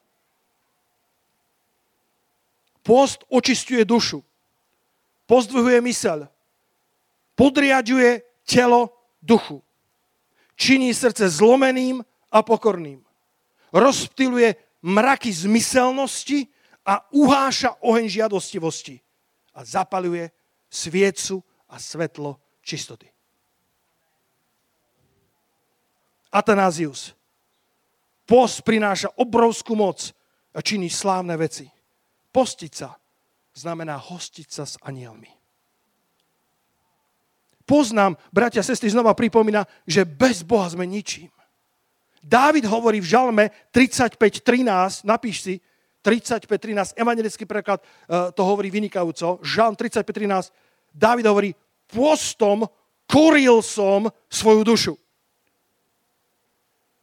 Post 2.83 3.23
očistuje 3.31 3.85
dušu 3.87 4.19
pozdvihuje 5.33 5.81
mysel, 5.81 6.27
podriaduje 7.35 8.21
telo 8.45 8.93
duchu. 9.17 9.63
Činí 10.53 10.93
srdce 10.93 11.29
zlomeným 11.29 12.05
a 12.29 12.39
pokorným. 12.45 13.01
Rozptiluje 13.73 14.53
mraky 14.85 15.33
zmyselnosti 15.33 16.52
a 16.83 16.99
uháša 17.15 17.79
oheň 17.79 18.05
žiadostivosti 18.11 18.99
a 19.55 19.63
zapaluje 19.63 20.31
sviecu 20.67 21.39
a 21.71 21.79
svetlo 21.79 22.39
čistoty. 22.59 23.07
Atanázius. 26.33 27.13
Post 28.23 28.63
prináša 28.65 29.11
obrovskú 29.19 29.75
moc 29.75 30.11
a 30.55 30.59
činí 30.63 30.89
slávne 30.89 31.35
veci. 31.37 31.69
Postiť 32.33 32.71
sa 32.73 32.97
znamená 33.53 33.99
hostiť 33.99 34.47
sa 34.49 34.65
s 34.65 34.75
anielmi. 34.81 35.29
Poznám, 37.63 38.19
bratia 38.33 38.59
a 38.59 38.67
sestry, 38.67 38.91
znova 38.91 39.15
pripomína, 39.15 39.63
že 39.87 40.03
bez 40.03 40.43
Boha 40.43 40.67
sme 40.67 40.83
ničím. 40.83 41.31
Dávid 42.23 42.67
hovorí 42.67 42.99
v 42.99 43.07
žalme 43.07 43.45
35.13, 43.71 45.07
napíš 45.07 45.37
si, 45.43 45.53
35.13, 46.03 46.99
evangelický 46.99 47.47
preklad 47.47 47.79
uh, 47.79 48.29
to 48.35 48.43
hovorí 48.43 48.67
vynikajúco, 48.67 49.39
žalm 49.39 49.73
35.13, 49.79 50.51
Dávid 50.93 51.25
hovorí, 51.25 51.57
postom 51.89 52.69
koril 53.09 53.65
som 53.65 54.05
svoju 54.29 54.61
dušu. 54.61 54.93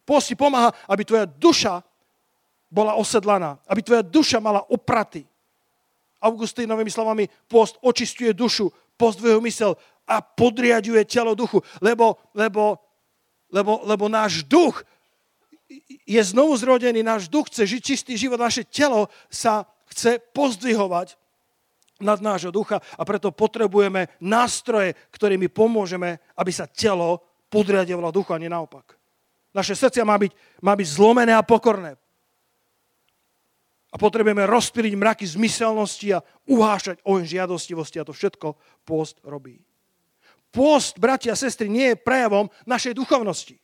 Post 0.06 0.30
ti 0.30 0.34
pomáha, 0.38 0.70
aby 0.86 1.02
tvoja 1.02 1.26
duša 1.26 1.82
bola 2.70 2.94
osedlaná, 2.94 3.58
aby 3.66 3.82
tvoja 3.82 4.02
duša 4.06 4.38
mala 4.38 4.62
opraty. 4.70 5.26
Augustínovými 6.22 6.90
slovami, 6.90 7.26
post 7.50 7.78
očistuje 7.82 8.30
dušu, 8.30 8.70
pozdvihuje 8.94 9.42
mysel 9.42 9.74
a 10.06 10.22
podriaduje 10.22 11.02
telo 11.06 11.34
duchu, 11.34 11.62
lebo, 11.82 12.18
lebo, 12.34 12.78
lebo, 13.50 13.82
lebo 13.86 14.04
náš 14.06 14.46
duch 14.46 14.82
je 16.06 16.22
znovu 16.26 16.59
zrodený, 16.59 17.06
náš 17.06 17.30
duch 17.30 17.46
chce 17.46 17.78
žiť 17.78 17.83
čistý 17.83 18.12
život, 18.18 18.42
naše 18.42 18.66
telo 18.66 19.06
sa 19.30 19.70
chce 19.87 20.18
pozdvihovať 20.35 21.14
nad 22.02 22.18
nášho 22.18 22.50
ducha 22.50 22.83
a 22.98 23.02
preto 23.06 23.30
potrebujeme 23.30 24.09
nástroje, 24.18 24.96
ktorými 25.14 25.46
pomôžeme, 25.52 26.18
aby 26.35 26.50
sa 26.50 26.66
telo 26.66 27.22
podriadovalo 27.52 28.11
duchu 28.11 28.35
a 28.35 28.40
nie 28.42 28.50
naopak. 28.50 28.96
Naše 29.54 29.74
srdcia 29.74 30.06
má 30.06 30.16
byť, 30.18 30.33
má 30.62 30.72
byť 30.74 30.88
zlomené 30.88 31.35
a 31.35 31.46
pokorné. 31.46 31.98
A 33.90 33.98
potrebujeme 33.98 34.46
rozpiliť 34.46 34.94
mraky 34.94 35.26
zmyselnosti 35.26 36.14
a 36.14 36.22
uhášať 36.46 37.02
oheň 37.02 37.26
žiadostivosti 37.26 37.98
a 37.98 38.06
to 38.06 38.14
všetko 38.14 38.54
pôst 38.87 39.18
robí. 39.26 39.59
Pôst, 40.54 40.98
bratia 40.98 41.35
a 41.35 41.38
sestry, 41.38 41.66
nie 41.66 41.94
je 41.94 42.02
prejavom 42.02 42.50
našej 42.66 42.94
duchovnosti. 42.94 43.59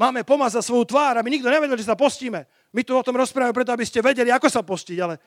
Máme 0.00 0.24
pomazať 0.24 0.64
svoju 0.64 0.88
tvár, 0.88 1.20
aby 1.20 1.28
nikto 1.28 1.52
nevedel, 1.52 1.76
že 1.76 1.84
sa 1.84 1.98
postíme. 1.98 2.48
My 2.72 2.80
tu 2.80 2.96
o 2.96 3.04
tom 3.04 3.20
rozprávame 3.20 3.52
preto, 3.52 3.76
aby 3.76 3.84
ste 3.84 4.00
vedeli, 4.00 4.32
ako 4.32 4.48
sa 4.48 4.64
postiť, 4.64 4.96
ale, 4.96 5.20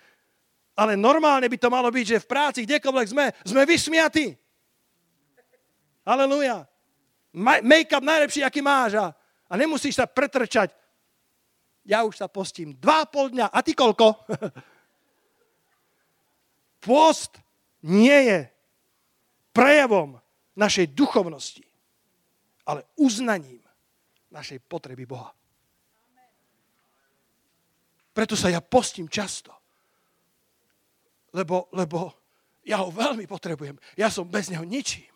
ale 0.73 0.97
normálne 0.97 1.45
by 1.45 1.57
to 1.62 1.69
malo 1.69 1.93
byť, 1.93 2.17
že 2.17 2.23
v 2.25 2.31
práci, 2.33 2.59
kdekoľvek 2.65 3.07
sme, 3.13 3.25
sme 3.45 3.62
vysmiatí. 3.69 4.33
Aleluja. 6.01 6.65
Make-up 7.38 8.01
najlepší, 8.01 8.41
aký 8.41 8.65
máš 8.65 8.97
a, 8.97 9.13
a 9.45 9.53
nemusíš 9.53 10.01
sa 10.01 10.09
pretrčať 10.09 10.73
ja 11.83 12.07
už 12.07 12.15
sa 12.15 12.31
postím 12.31 12.79
dva 12.79 13.03
pol 13.03 13.31
dňa. 13.31 13.51
A 13.51 13.59
ty 13.59 13.75
koľko? 13.75 14.23
Post 16.88 17.39
nie 17.83 18.15
je 18.27 18.39
prejavom 19.51 20.19
našej 20.55 20.95
duchovnosti, 20.95 21.63
ale 22.63 22.88
uznaním 22.95 23.62
našej 24.34 24.65
potreby 24.65 25.06
Boha. 25.06 25.30
Preto 28.13 28.34
sa 28.34 28.50
ja 28.50 28.62
postím 28.62 29.10
často. 29.10 29.54
Lebo, 31.34 31.69
lebo 31.74 32.13
ja 32.65 32.82
ho 32.82 32.93
veľmi 32.93 33.26
potrebujem. 33.30 33.78
Ja 33.98 34.10
som 34.10 34.30
bez 34.30 34.50
neho 34.50 34.65
ničím. 34.65 35.10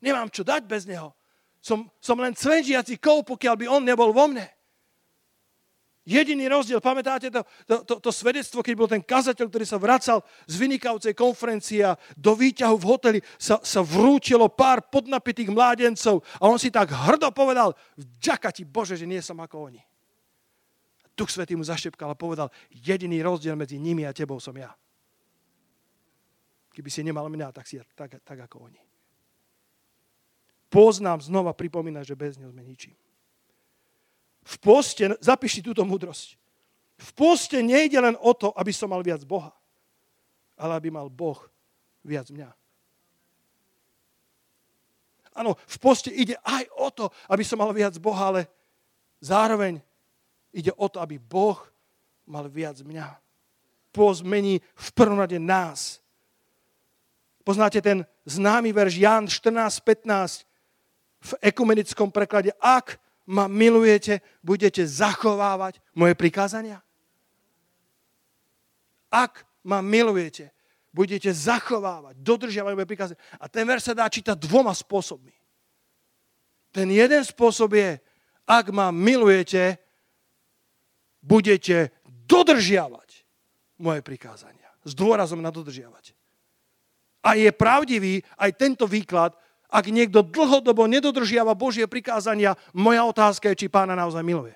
Nemám 0.00 0.28
čo 0.28 0.44
dať 0.44 0.64
bez 0.68 0.84
neho. 0.84 1.12
Som, 1.60 1.88
som 2.00 2.20
len 2.20 2.36
cvenžiaci 2.36 3.00
kov, 3.00 3.24
pokiaľ 3.24 3.54
by 3.56 3.66
on 3.68 3.82
nebol 3.82 4.12
vo 4.12 4.28
mne. 4.28 4.44
Jediný 6.06 6.46
rozdiel, 6.46 6.78
pamätáte 6.78 7.34
to, 7.34 7.42
to, 7.66 7.74
to, 7.82 7.94
to 7.98 8.10
svedectvo, 8.14 8.62
keď 8.62 8.74
bol 8.78 8.86
ten 8.86 9.02
kazateľ, 9.02 9.50
ktorý 9.50 9.66
sa 9.66 9.74
vracal 9.74 10.22
z 10.46 10.54
vynikajúcej 10.54 11.18
konferencie 11.18 11.82
a 11.82 11.98
do 12.14 12.38
výťahu 12.38 12.78
v 12.78 12.86
hoteli 12.86 13.18
sa, 13.34 13.58
sa 13.58 13.82
vrútilo 13.82 14.46
pár 14.46 14.86
podnapitých 14.86 15.50
mládencov 15.50 16.22
a 16.38 16.46
on 16.46 16.62
si 16.62 16.70
tak 16.70 16.94
hrdo 16.94 17.34
povedal, 17.34 17.74
vďaka 17.98 18.54
ti 18.54 18.62
Bože, 18.62 18.94
že 18.94 19.02
nie 19.02 19.18
som 19.18 19.34
ako 19.42 19.66
oni. 19.66 19.82
Duch 21.18 21.26
Svetý 21.26 21.58
mu 21.58 21.66
zašepkal 21.66 22.14
a 22.14 22.16
povedal, 22.16 22.54
jediný 22.70 23.18
rozdiel 23.26 23.58
medzi 23.58 23.74
nimi 23.74 24.06
a 24.06 24.14
tebou 24.14 24.38
som 24.38 24.54
ja. 24.54 24.70
Keby 26.70 26.86
si 26.86 27.02
nemal 27.02 27.26
mňa, 27.26 27.50
tak 27.50 27.66
si 27.66 27.82
ja 27.82 27.84
tak, 27.98 28.22
tak 28.22 28.38
ako 28.46 28.70
oni. 28.70 28.78
Poznám, 30.70 31.18
znova 31.18 31.50
pripomína, 31.50 32.06
že 32.06 32.14
bez 32.14 32.38
neho 32.38 32.54
sme 32.54 32.62
ničím. 32.62 32.94
V 34.46 34.56
poste, 34.62 35.10
zapíši 35.18 35.58
túto 35.58 35.82
múdrosť. 35.82 36.38
V 36.96 37.10
poste 37.12 37.58
nejde 37.60 37.98
len 37.98 38.14
o 38.22 38.30
to, 38.30 38.54
aby 38.54 38.70
som 38.70 38.86
mal 38.86 39.02
viac 39.02 39.20
Boha, 39.26 39.50
ale 40.54 40.78
aby 40.78 40.88
mal 40.88 41.10
Boh 41.10 41.36
viac 42.06 42.30
mňa. 42.30 42.54
Áno, 45.36 45.58
v 45.58 45.76
poste 45.82 46.08
ide 46.08 46.38
aj 46.40 46.64
o 46.78 46.88
to, 46.88 47.04
aby 47.28 47.44
som 47.44 47.60
mal 47.60 47.68
viac 47.76 47.92
Boha, 48.00 48.32
ale 48.32 48.48
zároveň 49.20 49.82
ide 50.54 50.72
o 50.72 50.86
to, 50.88 51.02
aby 51.02 51.20
Boh 51.20 51.60
mal 52.24 52.48
viac 52.48 52.80
mňa. 52.80 53.18
Post 53.92 54.24
mení 54.24 54.62
v 54.62 54.88
prvom 54.96 55.20
rade 55.20 55.36
nás. 55.36 56.00
Poznáte 57.44 57.84
ten 57.84 58.08
známy 58.24 58.72
verš 58.72 58.94
Jan 58.96 59.24
14.15 59.28 60.48
v 61.20 61.30
ekumenickom 61.44 62.08
preklade. 62.08 62.56
Ak 62.56 62.96
ma 63.26 63.50
milujete, 63.50 64.22
budete 64.40 64.86
zachovávať 64.86 65.82
moje 65.98 66.14
prikázania? 66.14 66.78
Ak 69.10 69.42
ma 69.66 69.82
milujete, 69.82 70.54
budete 70.94 71.34
zachovávať, 71.34 72.16
dodržiavať 72.22 72.72
moje 72.72 72.88
prikázania. 72.88 73.22
A 73.36 73.50
ten 73.50 73.66
ver 73.68 73.82
sa 73.82 73.92
dá 73.92 74.08
čítať 74.08 74.38
dvoma 74.38 74.72
spôsobmi. 74.72 75.34
Ten 76.72 76.88
jeden 76.88 77.20
spôsob 77.26 77.76
je, 77.76 78.00
ak 78.46 78.70
ma 78.72 78.88
milujete, 78.94 79.76
budete 81.20 81.90
dodržiavať 82.30 83.26
moje 83.82 84.00
prikázania. 84.00 84.70
S 84.86 84.94
dôrazom 84.94 85.42
na 85.42 85.50
dodržiavať. 85.50 86.14
A 87.26 87.34
je 87.34 87.50
pravdivý 87.50 88.22
aj 88.38 88.54
tento 88.54 88.86
výklad, 88.86 89.34
ak 89.66 89.90
niekto 89.90 90.22
dlhodobo 90.22 90.86
nedodržiava 90.86 91.58
Božie 91.58 91.90
prikázania, 91.90 92.54
moja 92.70 93.02
otázka 93.02 93.50
je, 93.52 93.66
či 93.66 93.72
pána 93.72 93.98
naozaj 93.98 94.22
miluje. 94.22 94.54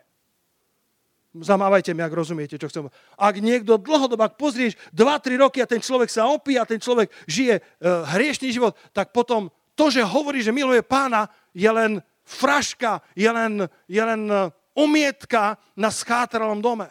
Zamávajte 1.30 1.94
mi, 1.94 2.02
ak 2.02 2.10
rozumiete, 2.10 2.58
čo 2.58 2.66
chcem. 2.66 2.90
Ak 3.14 3.38
niekto 3.38 3.78
dlhodobo, 3.78 4.26
ak 4.26 4.34
pozrieš 4.34 4.74
2-3 4.90 5.38
roky 5.38 5.62
a 5.62 5.70
ten 5.70 5.78
človek 5.78 6.10
sa 6.10 6.26
opí 6.26 6.58
a 6.58 6.66
ten 6.66 6.82
človek 6.82 7.06
žije 7.30 7.62
uh, 7.62 8.02
hriešný 8.18 8.50
život, 8.50 8.74
tak 8.90 9.14
potom 9.14 9.46
to, 9.78 9.94
že 9.94 10.02
hovorí, 10.02 10.42
že 10.42 10.50
miluje 10.50 10.82
pána, 10.82 11.30
je 11.54 11.70
len 11.70 12.02
fraška, 12.26 12.98
je 13.14 13.30
len, 13.30 13.62
je 13.86 14.02
len 14.02 14.26
omietka 14.74 15.58
na 15.78 15.90
schátralom 15.90 16.58
dome. 16.58 16.90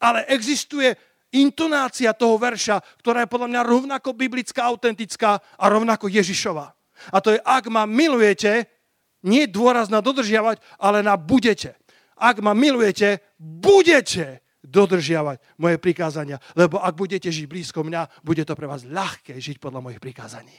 Ale 0.00 0.24
existuje 0.26 0.96
intonácia 1.32 2.12
toho 2.12 2.36
verša, 2.36 2.80
ktorá 3.00 3.24
je 3.24 3.32
podľa 3.32 3.48
mňa 3.48 3.60
rovnako 3.64 4.12
biblická, 4.12 4.68
autentická 4.68 5.40
a 5.40 5.64
rovnako 5.66 6.12
Ježišová. 6.12 6.76
A 7.10 7.18
to 7.18 7.34
je, 7.34 7.40
ak 7.42 7.66
ma 7.72 7.88
milujete, 7.88 8.68
nie 9.26 9.48
dôraz 9.48 9.88
na 9.88 10.04
dodržiavať, 10.04 10.60
ale 10.78 11.00
na 11.00 11.16
budete. 11.18 11.74
Ak 12.14 12.38
ma 12.38 12.54
milujete, 12.54 13.18
budete 13.40 14.42
dodržiavať 14.62 15.42
moje 15.58 15.76
prikázania. 15.82 16.38
Lebo 16.54 16.78
ak 16.78 16.94
budete 16.94 17.26
žiť 17.26 17.46
blízko 17.50 17.82
mňa, 17.82 18.22
bude 18.22 18.46
to 18.46 18.54
pre 18.54 18.70
vás 18.70 18.86
ľahké 18.86 19.34
žiť 19.34 19.58
podľa 19.58 19.82
mojich 19.82 19.98
prikázaní. 19.98 20.54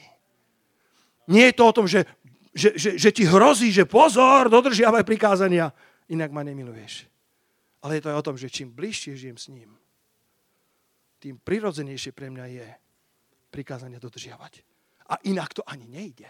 Nie 1.32 1.52
je 1.52 1.56
to 1.56 1.64
o 1.64 1.72
tom, 1.72 1.88
že, 1.88 2.04
že, 2.52 2.76
že, 2.76 2.90
že 3.00 3.10
ti 3.16 3.24
hrozí, 3.24 3.72
že 3.72 3.88
pozor, 3.88 4.52
dodržiavaj 4.52 5.08
prikázania, 5.08 5.72
inak 6.12 6.28
ma 6.28 6.44
nemiluješ. 6.44 7.08
Ale 7.80 7.96
je 7.96 8.02
to 8.04 8.10
aj 8.12 8.18
o 8.20 8.26
tom, 8.32 8.36
že 8.36 8.52
čím 8.52 8.76
bližšie 8.76 9.16
žijem 9.16 9.38
s 9.40 9.48
ním, 9.48 9.72
tým 11.24 11.40
prirodzenejšie 11.40 12.12
pre 12.12 12.28
mňa 12.28 12.46
je 12.52 12.66
prikázania 13.48 13.96
dodržiavať. 13.96 14.60
A 15.08 15.16
inak 15.24 15.56
to 15.56 15.64
ani 15.64 15.88
nejde. 15.88 16.28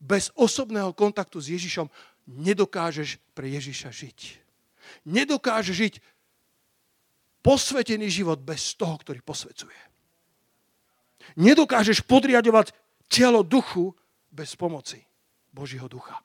Bez 0.00 0.32
osobného 0.32 0.96
kontaktu 0.96 1.44
s 1.44 1.52
Ježišom 1.52 1.92
nedokážeš 2.24 3.20
pre 3.36 3.52
Ježiša 3.52 3.92
žiť. 3.92 4.18
Nedokážeš 5.04 5.76
žiť 5.76 5.94
posvetený 7.44 8.08
život 8.08 8.40
bez 8.40 8.72
toho, 8.80 8.96
ktorý 8.96 9.20
posvecuje. 9.20 9.76
Nedokážeš 11.36 12.00
podriadovať 12.08 12.72
telo 13.12 13.44
duchu 13.44 13.92
bez 14.32 14.56
pomoci 14.56 15.04
Božího 15.52 15.84
ducha. 15.84 16.16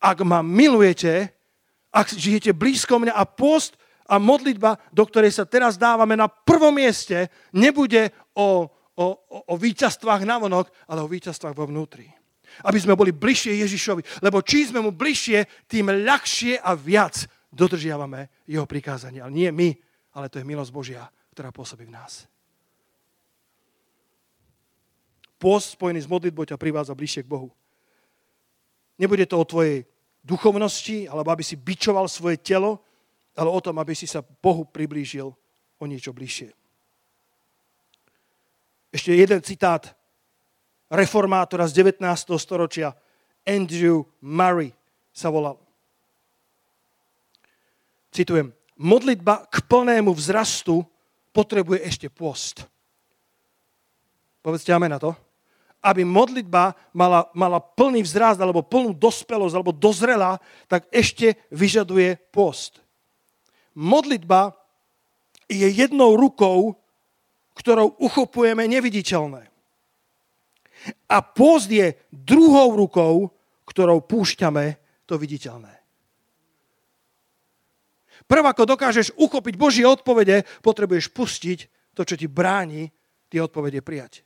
Ak 0.00 0.20
ma 0.28 0.44
milujete, 0.44 1.32
ak 1.88 2.12
žijete 2.12 2.52
blízko 2.52 3.00
mňa 3.00 3.16
a 3.16 3.24
post 3.24 3.79
a 4.10 4.18
modlitba, 4.18 4.74
do 4.90 5.06
ktorej 5.06 5.30
sa 5.30 5.46
teraz 5.46 5.78
dávame 5.78 6.18
na 6.18 6.26
prvom 6.26 6.74
mieste, 6.74 7.30
nebude 7.54 8.10
o, 8.34 8.66
o, 8.98 9.06
o 9.46 9.54
víťazstvách 9.54 10.26
navonok, 10.26 10.66
ale 10.90 11.06
o 11.06 11.08
víťazstvách 11.08 11.54
vo 11.54 11.70
vnútri. 11.70 12.10
Aby 12.66 12.82
sme 12.82 12.98
boli 12.98 13.14
bližšie 13.14 13.62
Ježišovi. 13.62 14.26
Lebo 14.26 14.42
čím 14.42 14.74
sme 14.74 14.80
mu 14.82 14.90
bližšie, 14.90 15.70
tým 15.70 15.94
ľahšie 16.02 16.58
a 16.58 16.74
viac 16.74 17.22
dodržiavame 17.54 18.26
jeho 18.50 18.66
prikázania. 18.66 19.30
Ale 19.30 19.32
nie 19.38 19.50
my, 19.54 19.70
ale 20.18 20.26
to 20.26 20.42
je 20.42 20.48
milosť 20.50 20.74
Božia, 20.74 21.06
ktorá 21.30 21.54
pôsobí 21.54 21.86
v 21.86 21.94
nás. 21.94 22.26
Pôst 25.38 25.78
spojený 25.78 26.02
s 26.02 26.10
modlitbou 26.10 26.42
ťa 26.42 26.58
privádza 26.58 26.98
bližšie 26.98 27.22
k 27.22 27.30
Bohu. 27.30 27.54
Nebude 28.98 29.24
to 29.24 29.38
o 29.38 29.46
tvojej 29.46 29.86
duchovnosti, 30.20 31.08
alebo 31.08 31.30
aby 31.32 31.46
si 31.46 31.56
bičoval 31.56 32.10
svoje 32.10 32.36
telo, 32.42 32.82
ale 33.40 33.48
o 33.48 33.60
tom, 33.64 33.80
aby 33.80 33.96
si 33.96 34.04
sa 34.04 34.20
Bohu 34.20 34.68
priblížil 34.68 35.32
o 35.80 35.84
niečo 35.88 36.12
bližšie. 36.12 36.52
Ešte 38.92 39.16
jeden 39.16 39.40
citát 39.40 39.96
reformátora 40.92 41.64
z 41.64 41.80
19. 41.80 42.04
storočia, 42.36 42.92
Andrew 43.48 44.04
Murray 44.20 44.76
sa 45.08 45.32
volal. 45.32 45.56
Citujem, 48.12 48.52
modlitba 48.76 49.48
k 49.48 49.64
plnému 49.64 50.12
vzrastu 50.12 50.84
potrebuje 51.32 51.80
ešte 51.80 52.06
post. 52.12 52.68
Povedzte 54.44 54.76
amen 54.76 54.92
na 54.92 55.00
to 55.00 55.16
aby 55.80 56.04
modlitba 56.04 56.76
mala, 56.92 57.24
mala 57.32 57.56
plný 57.56 58.04
vzrast 58.04 58.36
alebo 58.36 58.60
plnú 58.60 58.92
dospelosť 58.92 59.54
alebo 59.56 59.72
dozrela, 59.72 60.36
tak 60.68 60.84
ešte 60.92 61.40
vyžaduje 61.48 62.20
post. 62.28 62.84
Modlitba 63.80 64.52
je 65.48 65.64
jednou 65.64 66.20
rukou, 66.20 66.76
ktorou 67.56 67.96
uchopujeme 67.96 68.68
neviditeľné. 68.68 69.48
A 71.08 71.16
post 71.24 71.72
je 71.72 71.96
druhou 72.12 72.76
rukou, 72.76 73.32
ktorou 73.64 74.04
púšťame 74.04 74.76
to 75.08 75.16
viditeľné. 75.16 75.80
Prv, 78.28 78.44
ako 78.46 78.76
dokážeš 78.76 79.16
uchopiť 79.16 79.54
Božie 79.58 79.82
odpovede, 79.88 80.44
potrebuješ 80.62 81.10
pustiť 81.10 81.58
to, 81.96 82.06
čo 82.06 82.14
ti 82.14 82.30
bráni 82.30 82.92
tie 83.26 83.42
odpovede 83.42 83.82
prijať. 83.82 84.22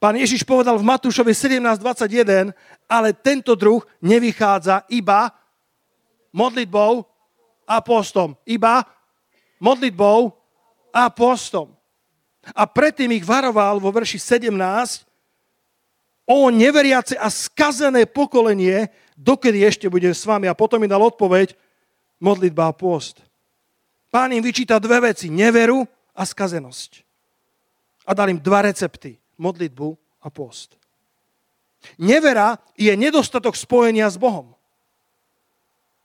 Pán 0.00 0.16
Ježiš 0.16 0.48
povedal 0.48 0.80
v 0.80 0.88
Matúšovi 0.88 1.32
17.21, 1.36 2.54
ale 2.88 3.08
tento 3.12 3.52
druh 3.52 3.84
nevychádza 4.00 4.88
iba 4.88 5.28
modlitbou 6.32 7.13
a 7.66 7.80
postom. 7.80 8.36
Iba 8.44 8.84
modlitbou 9.60 10.32
a 10.92 11.08
postom. 11.10 11.72
A 12.52 12.68
predtým 12.68 13.08
ich 13.16 13.24
varoval 13.24 13.80
vo 13.80 13.88
verši 13.88 14.20
17, 14.20 15.08
o 16.24 16.48
neveriace 16.48 17.16
a 17.20 17.28
skazené 17.28 18.08
pokolenie, 18.08 18.88
dokedy 19.16 19.64
ešte 19.64 19.88
budem 19.88 20.12
s 20.12 20.24
vami. 20.24 20.48
A 20.48 20.56
potom 20.56 20.80
mi 20.80 20.88
dal 20.88 21.00
odpoveď, 21.00 21.52
modlitba 22.20 22.72
a 22.72 22.76
post. 22.76 23.20
Pán 24.08 24.32
im 24.32 24.44
vyčíta 24.44 24.78
dve 24.78 25.12
veci, 25.12 25.28
neveru 25.28 25.84
a 26.14 26.22
skazenosť. 26.22 27.02
A 28.08 28.12
dal 28.12 28.32
im 28.32 28.40
dva 28.40 28.64
recepty 28.64 29.16
modlitbu 29.36 29.88
a 30.22 30.28
post. 30.30 30.76
Nevera 32.00 32.56
je 32.78 32.92
nedostatok 32.96 33.52
spojenia 33.58 34.08
s 34.08 34.16
Bohom. 34.16 34.56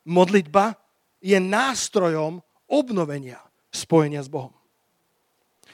Modlitba 0.03 0.75
je 1.19 1.37
nástrojom 1.39 2.43
obnovenia 2.67 3.39
spojenia 3.69 4.23
s 4.23 4.31
Bohom. 4.31 4.55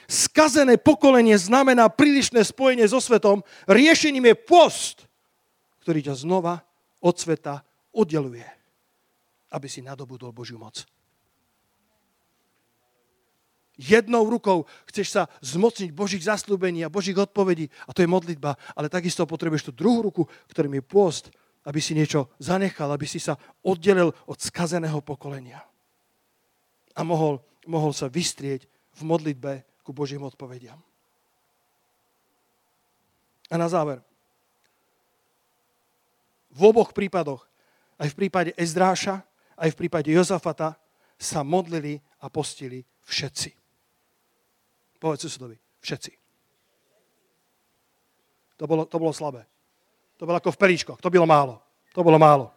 Skazené 0.06 0.78
pokolenie 0.78 1.34
znamená 1.34 1.90
prílišné 1.90 2.46
spojenie 2.46 2.86
so 2.86 3.02
svetom. 3.02 3.42
Riešením 3.66 4.30
je 4.30 4.36
post, 4.38 4.96
ktorý 5.82 6.02
ťa 6.06 6.14
znova 6.14 6.62
od 7.02 7.14
sveta 7.18 7.66
oddeluje, 7.90 8.46
aby 9.50 9.66
si 9.66 9.82
nadobudol 9.82 10.30
Božiu 10.30 10.62
moc 10.62 10.86
jednou 13.76 14.24
rukou 14.26 14.64
chceš 14.88 15.12
sa 15.12 15.22
zmocniť 15.44 15.92
Božích 15.92 16.24
zaslúbení 16.24 16.82
a 16.82 16.92
Božích 16.92 17.16
odpovedí 17.16 17.68
a 17.84 17.92
to 17.92 18.02
je 18.02 18.08
modlitba, 18.08 18.56
ale 18.72 18.88
takisto 18.88 19.28
potrebuješ 19.28 19.70
tú 19.70 19.72
druhú 19.76 20.00
ruku, 20.08 20.22
ktorým 20.48 20.80
je 20.80 20.82
pôst, 20.82 21.24
aby 21.66 21.82
si 21.82 21.98
niečo 21.98 22.30
zanechal, 22.38 22.86
aby 22.94 23.10
si 23.10 23.18
sa 23.18 23.34
oddelil 23.66 24.14
od 24.30 24.38
skazeného 24.38 25.02
pokolenia. 25.02 25.58
A 26.94 27.02
mohol, 27.02 27.42
mohol 27.66 27.90
sa 27.90 28.06
vystrieť 28.06 28.70
v 28.94 29.00
modlitbe 29.02 29.66
ku 29.82 29.90
Božím 29.90 30.22
odpovediam. 30.22 30.78
A 33.50 33.54
na 33.58 33.66
záver. 33.66 33.98
V 36.54 36.60
oboch 36.70 36.94
prípadoch, 36.94 37.44
aj 37.98 38.14
v 38.14 38.18
prípade 38.24 38.50
Ezdráša, 38.54 39.26
aj 39.58 39.74
v 39.74 39.78
prípade 39.84 40.08
Jozafata, 40.08 40.78
sa 41.18 41.42
modlili 41.42 41.98
a 42.22 42.30
postili 42.30 42.86
všetci. 43.04 43.50
Povedz 45.02 45.28
susedovi. 45.28 45.56
Všetci. 45.82 46.12
To 48.56 48.64
bolo, 48.64 48.88
to 48.88 48.96
bolo 48.96 49.12
slabé. 49.12 49.44
To 50.16 50.24
bolo 50.24 50.40
ako 50.40 50.52
v 50.52 50.60
períčkoch. 50.60 50.98
To 51.00 51.10
bylo 51.12 51.26
málo. 51.28 51.60
To 51.92 52.00
bolo 52.04 52.16
málo. 52.16 52.52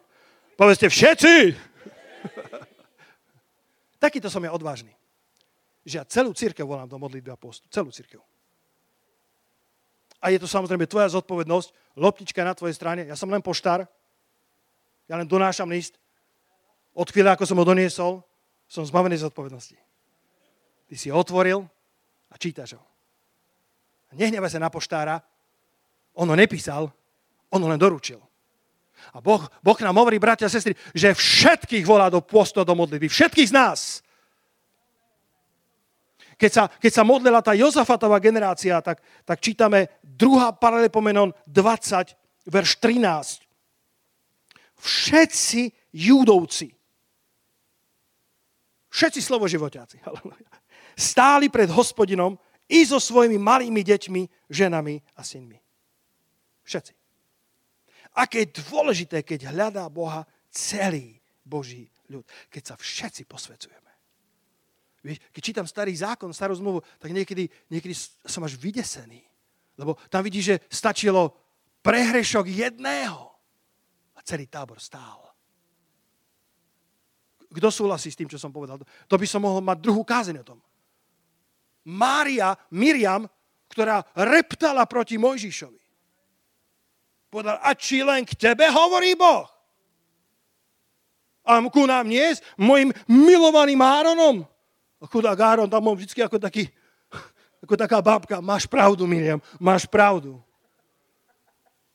Povedzte 0.55 0.87
všetci! 0.87 1.55
Takýto 4.03 4.31
som 4.31 4.43
ja 4.43 4.51
odvážny. 4.51 4.95
Že 5.83 5.95
ja 5.99 6.05
celú 6.07 6.31
církev 6.35 6.67
volám 6.67 6.87
do 6.87 6.99
modlitby 6.99 7.31
a 7.31 7.39
postu. 7.39 7.67
Celú 7.71 7.91
církev. 7.91 8.19
A 10.19 10.31
je 10.35 10.39
to 10.39 10.47
samozrejme 10.47 10.87
tvoja 10.87 11.07
zodpovednosť. 11.15 11.95
Loptička 11.95 12.43
na 12.43 12.55
tvojej 12.55 12.75
strane. 12.75 13.07
Ja 13.07 13.15
som 13.15 13.31
len 13.31 13.43
poštár. 13.43 13.87
Ja 15.07 15.15
len 15.15 15.27
donášam 15.27 15.71
list. 15.71 15.95
Od 16.91 17.07
chvíle, 17.07 17.31
ako 17.31 17.47
som 17.47 17.55
ho 17.55 17.63
doniesol, 17.63 18.19
som 18.67 18.83
zbavený 18.83 19.15
zodpovednosti. 19.23 19.79
Ty 20.91 20.95
si 20.99 21.07
ho 21.07 21.15
otvoril, 21.15 21.63
a 22.29 22.35
čítaš 22.37 22.77
ho. 22.77 22.83
Nehnevaj 24.13 24.53
sa 24.53 24.61
na 24.61 24.73
poštára, 24.73 25.21
on 26.17 26.29
ho 26.29 26.35
nepísal, 26.35 26.89
on 27.49 27.61
len 27.65 27.79
doručil. 27.79 28.21
A 29.13 29.21
boh, 29.21 29.41
boh 29.65 29.79
nám 29.81 29.97
hovorí, 29.97 30.21
bratia 30.21 30.45
a 30.45 30.53
sestry, 30.53 30.77
že 30.93 31.17
všetkých 31.17 31.85
volá 31.85 32.13
do 32.13 32.21
postu 32.21 32.61
do 32.61 32.75
modlitby. 32.77 33.09
Všetkých 33.09 33.49
z 33.49 33.55
nás. 33.55 33.79
Keď 36.39 36.51
sa, 36.53 36.63
keď 36.71 36.91
sa 36.93 37.03
modlila 37.03 37.43
tá 37.43 37.51
Jozafatová 37.51 38.21
generácia, 38.23 38.79
tak, 38.79 39.03
tak 39.27 39.43
čítame 39.43 39.91
2. 40.05 40.55
paralepomenon 40.55 41.35
20, 41.43 42.15
verš 42.47 42.79
13. 42.79 43.43
Všetci 44.79 45.61
judovci, 45.91 46.71
všetci 48.87 49.19
slovoživoťáci, 49.19 49.99
stáli 51.11 51.51
pred 51.51 51.67
hospodinom 51.67 52.39
i 52.71 52.87
so 52.87 53.01
svojimi 53.01 53.35
malými 53.35 53.83
deťmi, 53.83 54.21
ženami 54.47 54.95
a 55.19 55.21
synmi. 55.25 55.59
Všetci. 56.63 56.98
Aké 58.15 58.45
je 58.45 58.61
dôležité, 58.65 59.21
keď 59.21 59.53
hľadá 59.53 59.85
Boha 59.89 60.25
celý 60.49 61.19
Boží 61.45 61.89
ľud. 62.09 62.25
Keď 62.49 62.63
sa 62.73 62.75
všetci 62.75 63.25
posvecujeme. 63.29 63.89
Keď 65.31 65.41
čítam 65.41 65.63
starý 65.63 65.95
zákon, 65.95 66.35
starú 66.35 66.57
zmluvu, 66.59 66.83
tak 66.99 67.15
niekedy, 67.15 67.47
niekedy 67.71 67.95
som 68.27 68.43
až 68.43 68.59
vydesený. 68.59 69.23
Lebo 69.79 69.95
tam 70.11 70.25
vidíš, 70.27 70.45
že 70.45 70.55
stačilo 70.67 71.31
prehrešok 71.79 72.51
jedného 72.51 73.31
a 74.11 74.19
celý 74.27 74.51
tábor 74.51 74.83
stál. 74.83 75.23
Kto 77.49 77.71
súhlasí 77.71 78.11
s 78.11 78.19
tým, 78.19 78.29
čo 78.29 78.37
som 78.37 78.51
povedal? 78.51 78.77
To 78.83 79.15
by 79.15 79.25
som 79.25 79.41
mohol 79.41 79.63
mať 79.63 79.79
druhú 79.79 80.03
kázeň 80.03 80.43
o 80.43 80.47
tom. 80.53 80.59
Mária, 81.87 82.53
Miriam, 82.69 83.25
ktorá 83.71 84.03
reptala 84.13 84.83
proti 84.85 85.15
Mojžišovi. 85.15 85.78
Povedal, 87.29 87.61
a 87.61 87.71
či 87.77 88.01
len 88.01 88.25
k 88.25 88.33
tebe 88.33 88.65
hovorí 88.73 89.13
Boh? 89.13 89.45
A 91.45 91.61
ku 91.69 91.85
nám 91.85 92.09
nie, 92.09 92.25
s 92.25 92.41
mojim 92.57 92.93
milovaným 93.05 93.81
Áronom. 93.81 94.45
Chudák 94.99 95.39
Áron 95.39 95.69
tam 95.69 95.81
bol 95.81 95.95
vždy 95.95 96.25
ako 96.25 96.37
taký, 96.41 96.67
ako 97.63 97.73
taká 97.77 98.01
bábka. 98.01 98.41
Máš 98.41 98.65
pravdu, 98.65 99.05
Miriam, 99.05 99.41
máš 99.57 99.85
pravdu. 99.85 100.41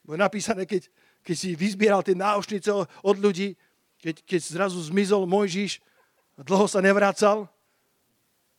Bo 0.06 0.14
je 0.14 0.20
napísané, 0.22 0.64
keď, 0.64 0.88
keď 1.22 1.36
si 1.36 1.48
vyzbieral 1.58 2.02
tie 2.02 2.16
náušnice 2.16 2.70
od 3.02 3.16
ľudí, 3.18 3.58
keď, 3.98 4.22
keď 4.24 4.40
zrazu 4.42 4.78
zmizol 4.80 5.26
Mojžiš, 5.26 5.82
dlho 6.40 6.66
sa 6.66 6.82
nevracal, 6.82 7.46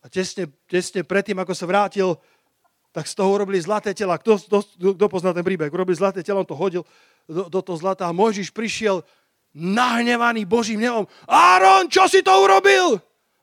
a 0.02 0.06
tesne, 0.06 0.46
tesne 0.70 1.02
predtým, 1.02 1.34
ako 1.42 1.50
sa 1.50 1.66
vrátil, 1.66 2.14
tak 2.96 3.04
z 3.04 3.12
toho 3.12 3.28
urobili 3.28 3.60
zlaté 3.60 3.92
tela. 3.92 4.16
Kto, 4.16 4.40
kto, 4.40 4.58
kto 4.96 5.06
pozná 5.12 5.36
ten 5.36 5.44
príbeh? 5.44 5.68
Urobili 5.68 6.00
zlaté 6.00 6.24
telo, 6.24 6.40
on 6.40 6.48
to 6.48 6.56
hodil 6.56 6.80
do, 7.28 7.44
do 7.52 7.60
toho 7.60 7.76
zlata 7.76 8.08
a 8.08 8.16
Mojžiš 8.16 8.48
prišiel 8.56 9.04
nahnevaný 9.52 10.48
Božím 10.48 10.80
nevom. 10.80 11.04
Áron, 11.28 11.92
čo 11.92 12.08
si 12.08 12.24
to 12.24 12.32
urobil? 12.32 12.96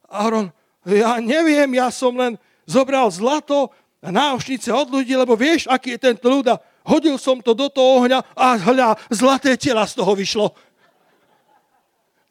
Aaron, 0.09 0.49
ja 0.89 1.21
neviem, 1.21 1.69
ja 1.77 1.93
som 1.93 2.17
len 2.17 2.33
zobral 2.65 3.05
zlato 3.13 3.69
a 4.01 4.09
náušnice 4.09 4.73
od 4.73 4.89
ľudí, 4.89 5.13
lebo 5.13 5.37
vieš, 5.37 5.69
aký 5.69 6.01
je 6.01 6.09
tento 6.09 6.25
ľud 6.33 6.49
hodil 6.83 7.15
som 7.15 7.39
to 7.39 7.55
do 7.55 7.71
toho 7.71 8.03
ohňa 8.03 8.19
a 8.35 8.59
hľa, 8.59 8.99
zlaté 9.07 9.55
tela 9.55 9.87
z 9.87 9.95
toho 9.95 10.11
vyšlo. 10.13 10.51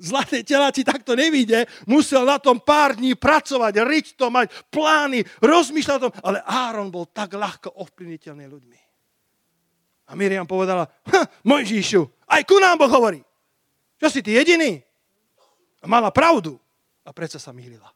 Zlaté 0.03 0.43
tela 0.43 0.75
ti 0.75 0.83
takto 0.83 1.15
nevíde, 1.15 1.71
musel 1.87 2.27
na 2.27 2.43
tom 2.43 2.59
pár 2.59 2.99
dní 2.99 3.15
pracovať, 3.15 3.87
riť 3.87 4.07
to, 4.19 4.35
mať 4.35 4.51
plány, 4.67 5.23
rozmýšľať 5.39 5.95
o 5.95 6.03
tom, 6.11 6.13
ale 6.27 6.43
Áron 6.43 6.91
bol 6.91 7.07
tak 7.07 7.39
ľahko 7.39 7.71
ovplyvniteľný 7.79 8.51
ľuďmi. 8.51 8.81
A 10.11 10.19
Miriam 10.19 10.43
povedala, 10.43 10.91
Mojžíšu, 11.47 12.03
aj 12.27 12.43
ku 12.43 12.59
nám 12.59 12.83
Boh 12.83 12.91
hovorí. 12.91 13.23
Čo 14.03 14.11
si 14.11 14.27
ty 14.27 14.35
jediný? 14.35 14.83
A 15.79 15.87
mala 15.87 16.11
pravdu. 16.11 16.59
A 17.07 17.15
predsa 17.15 17.39
sa 17.39 17.55
mýlila. 17.55 17.87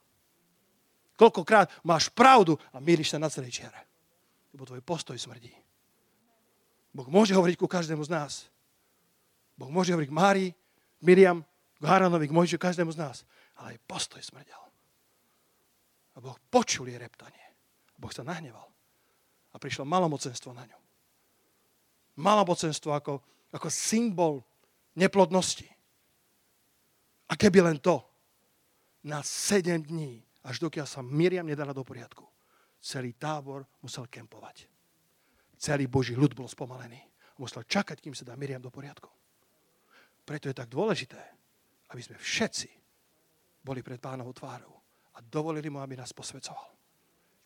Koľkokrát 1.19 1.71
máš 1.83 2.07
pravdu 2.15 2.55
a 2.71 2.79
mýliš 2.79 3.15
sa 3.15 3.19
na 3.19 3.27
celej 3.27 3.59
čiare. 3.59 3.83
Lebo 4.55 4.63
tvoj 4.63 4.83
postoj 4.87 5.19
smrdí. 5.19 5.51
Boh 6.95 7.11
môže 7.11 7.35
hovoriť 7.35 7.59
ku 7.59 7.67
každému 7.67 8.07
z 8.07 8.15
nás. 8.15 8.33
Boh 9.59 9.69
môže 9.69 9.91
hovoriť 9.91 10.11
k 10.11 10.19
Márii, 10.19 10.51
Miriam, 11.03 11.43
k 11.77 11.85
Haranovi, 11.85 12.29
k 12.29 12.37
Mojžiu, 12.37 12.59
každému 12.59 12.93
z 12.93 13.01
nás. 13.01 13.17
Ale 13.61 13.77
aj 13.77 13.85
postoj 13.85 14.23
smrdel. 14.25 14.63
A 16.17 16.21
Boh 16.21 16.37
počul 16.49 16.89
jej 16.89 16.97
reptanie. 16.97 17.45
Boh 17.97 18.13
sa 18.13 18.25
nahneval. 18.25 18.65
A 19.53 19.57
prišlo 19.61 19.85
malomocenstvo 19.85 20.53
na 20.57 20.65
ňu. 20.65 20.79
Malomocenstvo 22.17 22.97
ako, 22.97 23.21
ako 23.53 23.69
symbol 23.69 24.41
neplodnosti. 24.97 25.69
A 27.29 27.37
keby 27.37 27.61
len 27.61 27.79
to, 27.81 28.01
na 29.05 29.21
7 29.21 29.85
dní, 29.85 30.25
až 30.49 30.63
dokiaľ 30.65 30.87
sa 30.89 31.05
Miriam 31.05 31.45
nedala 31.45 31.77
do 31.77 31.85
poriadku, 31.85 32.25
celý 32.81 33.13
tábor 33.19 33.69
musel 33.85 34.09
kempovať. 34.09 34.67
Celý 35.57 35.89
Boží 35.89 36.17
ľud 36.17 36.33
bol 36.33 36.49
spomalený. 36.49 37.01
Musel 37.37 37.69
čakať, 37.69 38.01
kým 38.01 38.17
sa 38.17 38.25
dá 38.25 38.33
Miriam 38.33 38.61
do 38.61 38.73
poriadku. 38.73 39.09
Preto 40.25 40.49
je 40.49 40.57
tak 40.57 40.73
dôležité, 40.73 41.36
aby 41.93 42.01
sme 42.03 42.17
všetci 42.19 42.71
boli 43.63 43.83
pred 43.83 43.99
pánovou 43.99 44.33
tvárou 44.33 44.75
a 45.15 45.23
dovolili 45.23 45.71
mu, 45.71 45.83
aby 45.83 45.99
nás 45.99 46.15
posvecoval. 46.15 46.75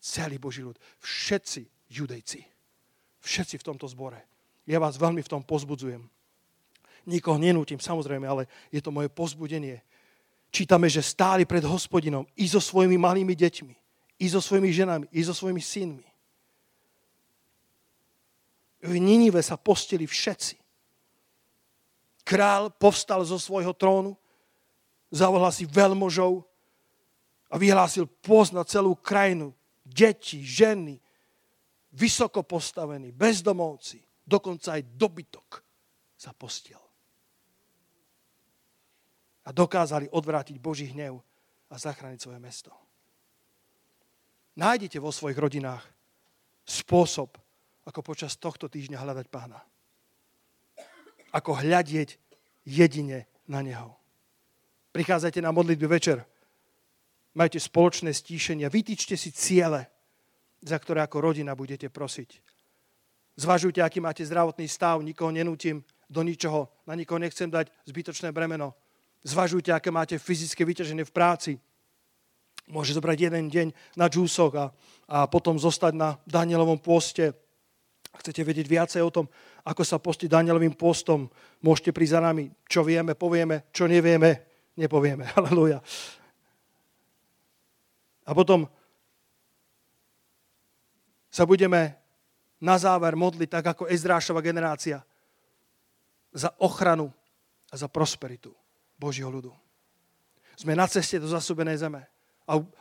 Celý 0.00 0.40
Boží 0.40 0.64
ľud, 0.64 0.80
všetci 1.00 1.92
judejci, 1.92 2.40
všetci 3.20 3.60
v 3.60 3.66
tomto 3.66 3.84
zbore. 3.88 4.24
Ja 4.64 4.80
vás 4.80 4.96
veľmi 4.96 5.20
v 5.20 5.32
tom 5.32 5.42
pozbudzujem 5.44 6.08
nikoho 7.08 7.38
nenútim, 7.40 7.80
samozrejme, 7.80 8.26
ale 8.28 8.42
je 8.68 8.80
to 8.82 8.92
moje 8.92 9.08
pozbudenie. 9.08 9.80
Čítame, 10.50 10.90
že 10.90 11.00
stáli 11.00 11.46
pred 11.46 11.62
hospodinom 11.62 12.26
i 12.34 12.50
so 12.50 12.58
svojimi 12.58 12.98
malými 12.98 13.32
deťmi, 13.38 13.74
i 14.20 14.26
so 14.26 14.42
svojimi 14.42 14.68
ženami, 14.74 15.06
i 15.14 15.20
so 15.22 15.32
svojimi 15.32 15.62
synmi. 15.62 16.06
V 18.80 18.94
Ninive 18.96 19.44
sa 19.44 19.60
postili 19.60 20.08
všetci. 20.08 20.56
Král 22.24 22.72
povstal 22.72 23.22
zo 23.24 23.36
svojho 23.36 23.76
trónu, 23.76 24.16
zavolal 25.10 25.50
si 25.50 25.66
veľmožov 25.66 26.46
a 27.50 27.58
vyhlásil 27.58 28.06
post 28.06 28.54
na 28.54 28.62
celú 28.62 28.94
krajinu. 28.94 29.52
Deti, 29.82 30.38
ženy, 30.40 31.02
vysoko 31.90 32.46
postavení, 32.46 33.10
bezdomovci, 33.10 33.98
dokonca 34.22 34.78
aj 34.78 34.82
dobytok 34.94 35.48
sa 36.14 36.30
postil 36.30 36.78
a 39.44 39.50
dokázali 39.50 40.06
odvrátiť 40.14 40.56
Boží 40.62 40.94
hnev 40.94 41.18
a 41.70 41.74
zachrániť 41.74 42.20
svoje 42.22 42.38
mesto. 42.38 42.70
Nájdete 44.54 45.02
vo 45.02 45.10
svojich 45.10 45.38
rodinách 45.38 45.82
spôsob, 46.62 47.34
ako 47.82 48.00
počas 48.06 48.38
tohto 48.38 48.70
týždňa 48.70 49.00
hľadať 49.00 49.26
pána. 49.26 49.58
Ako 51.34 51.58
hľadieť 51.58 52.14
jedine 52.62 53.26
na 53.50 53.62
neho. 53.64 53.99
Prichádzajte 54.90 55.38
na 55.42 55.54
modlitby 55.54 55.86
večer. 55.86 56.26
Majte 57.38 57.62
spoločné 57.62 58.10
stíšenia. 58.10 58.66
Vytýčte 58.66 59.14
si 59.14 59.30
ciele, 59.30 59.86
za 60.58 60.74
ktoré 60.82 61.06
ako 61.06 61.30
rodina 61.30 61.54
budete 61.54 61.86
prosiť. 61.86 62.42
Zvažujte, 63.38 63.78
aký 63.78 64.02
máte 64.02 64.26
zdravotný 64.26 64.66
stav. 64.66 64.98
Nikoho 64.98 65.30
nenútim 65.30 65.86
do 66.10 66.26
ničoho. 66.26 66.66
Na 66.90 66.98
nikoho 66.98 67.22
nechcem 67.22 67.46
dať 67.46 67.70
zbytočné 67.86 68.34
bremeno. 68.34 68.74
Zvažujte, 69.22 69.70
aké 69.70 69.94
máte 69.94 70.18
fyzické 70.18 70.66
vyťaženie 70.66 71.06
v 71.06 71.14
práci. 71.14 71.52
Môže 72.66 72.90
zobrať 72.90 73.30
jeden 73.30 73.46
deň 73.46 73.68
na 73.94 74.10
džúsoch 74.10 74.52
a, 74.58 74.74
a 75.06 75.30
potom 75.30 75.54
zostať 75.54 75.94
na 75.94 76.18
Danielovom 76.26 76.82
pôste. 76.82 77.30
Chcete 78.10 78.42
vedieť 78.42 78.66
viacej 78.66 79.02
o 79.06 79.14
tom, 79.14 79.30
ako 79.62 79.86
sa 79.86 80.02
postiť 80.02 80.26
Danielovým 80.26 80.74
postom, 80.74 81.30
môžete 81.62 81.94
prísť 81.94 82.18
za 82.18 82.20
nami. 82.26 82.50
Čo 82.66 82.82
vieme, 82.82 83.14
povieme. 83.14 83.70
Čo 83.70 83.86
nevieme, 83.86 84.49
nepovieme. 84.80 85.28
Halleluja. 85.36 85.84
A 88.24 88.30
potom 88.32 88.64
sa 91.28 91.44
budeme 91.44 92.00
na 92.60 92.76
záver 92.80 93.14
modliť 93.16 93.48
tak 93.48 93.64
ako 93.76 93.92
Ezrášova 93.92 94.40
generácia 94.40 95.04
za 96.32 96.50
ochranu 96.58 97.12
a 97.70 97.74
za 97.76 97.86
prosperitu. 97.86 98.56
Božieho 99.00 99.32
ľudu. 99.32 99.48
Sme 100.60 100.76
na 100.76 100.84
ceste 100.84 101.16
do 101.16 101.24
zasúbenej 101.24 101.80
zeme. 101.80 102.04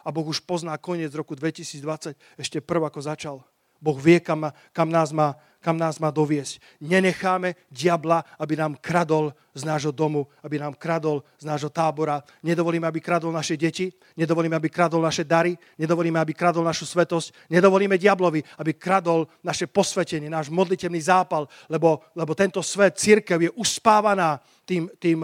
A 0.03 0.09
Boh 0.11 0.27
už 0.27 0.43
pozná 0.43 0.75
koniec 0.75 1.15
roku 1.15 1.31
2020, 1.31 2.17
ešte 2.35 2.59
prv 2.59 2.91
ako 2.91 2.99
začal. 2.99 3.37
Boh 3.81 3.95
vie, 3.95 4.19
kam, 4.19 4.51
kam, 4.75 4.91
nás 4.91 5.11
má, 5.11 5.39
kam 5.59 5.75
nás 5.75 5.99
má 5.99 6.11
doviesť. 6.11 6.59
Nenecháme 6.79 7.55
diabla, 7.71 8.23
aby 8.39 8.55
nám 8.55 8.79
kradol 8.79 9.35
z 9.55 9.63
nášho 9.67 9.91
domu, 9.91 10.27
aby 10.43 10.59
nám 10.59 10.75
kradol 10.75 11.23
z 11.39 11.47
nášho 11.47 11.71
tábora. 11.71 12.23
Nedovolíme, 12.43 12.87
aby 12.87 12.99
kradol 13.03 13.31
naše 13.31 13.59
deti, 13.59 13.91
nedovolíme, 14.15 14.55
aby 14.55 14.71
kradol 14.71 15.03
naše 15.03 15.27
dary, 15.27 15.55
nedovolíme, 15.75 16.19
aby 16.19 16.31
kradol 16.31 16.63
našu 16.63 16.87
svetosť, 16.87 17.51
nedovolíme 17.51 17.99
diablovi, 17.99 18.43
aby 18.59 18.71
kradol 18.75 19.27
naše 19.43 19.67
posvetenie, 19.67 20.31
náš 20.31 20.47
modlitevný 20.47 20.99
zápal, 21.03 21.47
lebo, 21.67 22.03
lebo 22.15 22.31
tento 22.35 22.63
svet, 22.63 22.95
církev 22.95 23.39
je 23.41 23.51
uspávaná 23.51 24.39
tým, 24.63 24.87
tým, 24.99 25.23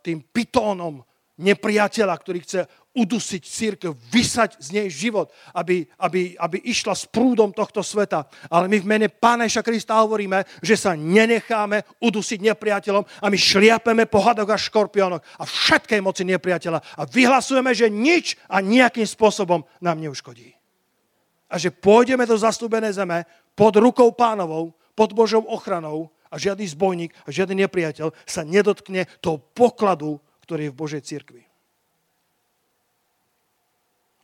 tým 0.00 0.18
pitónom 0.32 1.04
nepriateľa, 1.34 2.14
ktorý 2.14 2.38
chce 2.46 2.60
udusiť 2.94 3.42
církev, 3.42 3.90
vysať 3.90 4.62
z 4.62 4.68
nej 4.70 4.86
život, 4.86 5.34
aby, 5.50 5.82
aby, 5.98 6.38
aby 6.38 6.62
išla 6.62 6.94
s 6.94 7.10
prúdom 7.10 7.50
tohto 7.50 7.82
sveta. 7.82 8.30
Ale 8.46 8.70
my 8.70 8.78
v 8.78 8.86
mene 8.86 9.08
Páneša 9.10 9.66
Krista 9.66 9.98
hovoríme, 9.98 10.46
že 10.62 10.78
sa 10.78 10.94
nenecháme 10.94 11.82
udusiť 11.98 12.38
nepriateľom 12.54 13.02
a 13.02 13.26
my 13.26 13.38
šliapeme 13.38 14.06
po 14.06 14.22
hadoch 14.22 14.46
a 14.46 14.54
škorpiónoch 14.54 15.22
a 15.38 15.44
všetkej 15.44 16.00
moci 16.00 16.22
nepriateľa 16.22 16.78
a 16.94 17.02
vyhlasujeme, 17.02 17.74
že 17.74 17.90
nič 17.90 18.38
a 18.46 18.62
nejakým 18.62 19.06
spôsobom 19.06 19.66
nám 19.82 19.98
neuškodí. 19.98 20.54
A 21.50 21.58
že 21.58 21.74
pôjdeme 21.74 22.24
do 22.24 22.38
zastúbenej 22.38 22.94
zeme 22.94 23.26
pod 23.58 23.74
rukou 23.74 24.14
pánovou, 24.14 24.74
pod 24.94 25.10
Božou 25.10 25.42
ochranou 25.50 26.14
a 26.30 26.38
žiadny 26.38 26.66
zbojník 26.70 27.10
a 27.26 27.28
žiadny 27.34 27.66
nepriateľ 27.66 28.14
sa 28.22 28.46
nedotkne 28.46 29.06
toho 29.18 29.38
pokladu, 29.38 30.22
ktorý 30.46 30.70
je 30.70 30.72
v 30.74 30.78
Božej 30.78 31.02
cirkvi. 31.02 31.42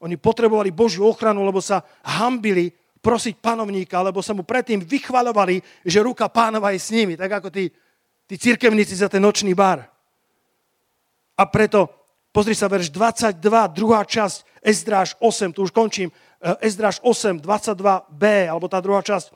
Oni 0.01 0.17
potrebovali 0.17 0.73
Božiu 0.73 1.05
ochranu, 1.09 1.45
lebo 1.45 1.61
sa 1.61 1.85
hambili 2.05 2.73
prosiť 3.01 3.41
panovníka, 3.41 4.01
lebo 4.05 4.21
sa 4.21 4.37
mu 4.37 4.45
predtým 4.45 4.81
vychvalovali, 4.85 5.61
že 5.85 6.05
ruka 6.05 6.29
pánova 6.29 6.73
je 6.73 6.81
s 6.81 6.93
nimi, 6.93 7.17
tak 7.17 7.41
ako 7.41 7.49
tí, 7.49 7.69
tí 8.29 8.35
cirkevníci 8.37 8.97
za 8.97 9.09
ten 9.09 9.21
nočný 9.21 9.57
bar. 9.57 9.89
A 11.37 11.43
preto, 11.49 11.89
pozri 12.33 12.53
sa, 12.53 12.69
verš 12.69 12.93
22, 12.93 13.41
druhá 13.73 14.05
časť, 14.05 14.61
Ezdráž 14.61 15.17
8, 15.21 15.57
tu 15.57 15.65
už 15.65 15.73
končím, 15.73 16.13
Ezdráž 16.61 17.01
8, 17.01 17.41
22b, 17.41 18.25
alebo 18.49 18.69
tá 18.69 18.81
druhá 18.85 19.01
časť, 19.01 19.33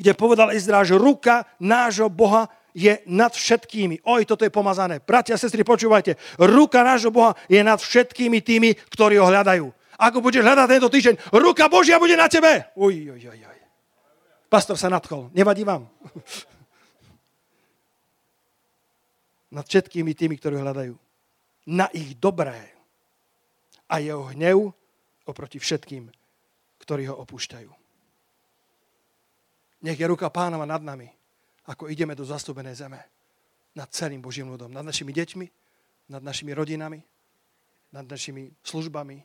kde 0.00 0.12
povedal 0.16 0.50
že 0.56 0.96
ruka 0.96 1.44
nášho 1.60 2.08
Boha 2.08 2.48
je 2.76 2.92
nad 3.08 3.32
všetkými. 3.32 4.04
Oj, 4.04 4.28
toto 4.28 4.44
je 4.44 4.52
pomazané. 4.52 5.00
Bratia 5.00 5.40
a 5.40 5.40
sestry, 5.40 5.64
počúvajte. 5.64 6.20
Ruka 6.36 6.84
nášho 6.84 7.08
Boha 7.08 7.32
je 7.48 7.64
nad 7.64 7.80
všetkými 7.80 8.44
tými, 8.44 8.76
ktorí 8.92 9.16
ho 9.16 9.24
hľadajú. 9.24 9.64
Ako 9.96 10.20
budeš 10.20 10.44
hľadať 10.44 10.68
tento 10.68 10.92
týždeň, 10.92 11.14
ruka 11.32 11.72
Božia 11.72 11.96
bude 11.96 12.12
na 12.12 12.28
tebe. 12.28 12.68
Uj, 12.76 13.16
uj, 13.16 13.22
uj, 13.32 13.40
uj. 13.40 13.60
Pastor 14.52 14.76
sa 14.76 14.92
nadchol. 14.92 15.32
Nevadí 15.32 15.64
vám? 15.64 15.88
nad 19.56 19.64
všetkými 19.64 20.12
tými, 20.12 20.36
ktorí 20.36 20.60
ho 20.60 20.64
hľadajú. 20.68 20.94
Na 21.72 21.88
ich 21.96 22.12
dobré. 22.20 22.76
A 23.88 24.04
jeho 24.04 24.28
hnev 24.36 24.76
oproti 25.24 25.56
všetkým, 25.56 26.12
ktorí 26.84 27.08
ho 27.08 27.16
opúšťajú. 27.24 27.70
Nech 29.86 29.98
je 29.98 30.06
ruka 30.06 30.28
pánova 30.28 30.66
nad 30.68 30.82
nami, 30.82 31.06
ako 31.66 31.90
ideme 31.90 32.14
do 32.14 32.22
zastúbenej 32.22 32.78
zeme. 32.78 33.00
Nad 33.76 33.92
celým 33.92 34.22
Božím 34.22 34.48
ľudom. 34.48 34.72
Nad 34.72 34.86
našimi 34.86 35.12
deťmi, 35.12 35.46
nad 36.14 36.22
našimi 36.22 36.54
rodinami, 36.54 37.02
nad 37.92 38.06
našimi 38.06 38.54
službami, 38.62 39.20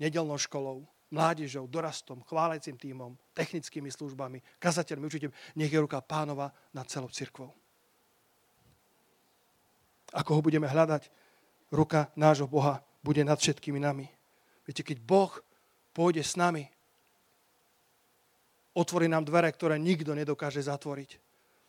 nedelnou 0.00 0.38
školou, 0.40 0.82
mládežou, 1.10 1.66
dorastom, 1.68 2.24
chválecím 2.24 2.76
týmom, 2.76 3.16
technickými 3.32 3.88
službami, 3.92 4.42
kazateľmi, 4.60 5.04
učiteľmi. 5.06 5.36
Nech 5.56 5.72
je 5.72 5.80
ruka 5.80 6.00
pánova 6.00 6.52
nad 6.72 6.88
celou 6.88 7.08
cirkvou. 7.08 7.52
Ako 10.12 10.40
ho 10.40 10.44
budeme 10.44 10.68
hľadať? 10.68 11.12
Ruka 11.68 12.08
nášho 12.16 12.48
Boha 12.48 12.80
bude 13.04 13.20
nad 13.20 13.36
všetkými 13.36 13.76
nami. 13.76 14.08
Viete, 14.64 14.80
keď 14.80 15.00
Boh 15.04 15.32
pôjde 15.92 16.24
s 16.24 16.36
nami, 16.36 16.64
otvorí 18.72 19.08
nám 19.08 19.28
dvere, 19.28 19.52
ktoré 19.52 19.76
nikto 19.76 20.16
nedokáže 20.16 20.64
zatvoriť. 20.64 21.27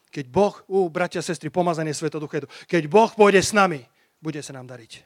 Keď 0.10 0.26
Boh, 0.30 0.57
ú, 0.66 0.89
bratia, 0.89 1.22
sestry, 1.22 1.53
pomazanie 1.53 1.93
Svetoduchetu, 1.93 2.49
keď 2.66 2.89
Boh 2.89 3.10
pôjde 3.14 3.45
s 3.45 3.53
nami, 3.53 3.86
bude 4.18 4.41
sa 4.41 4.57
nám 4.57 4.66
dariť. 4.66 5.05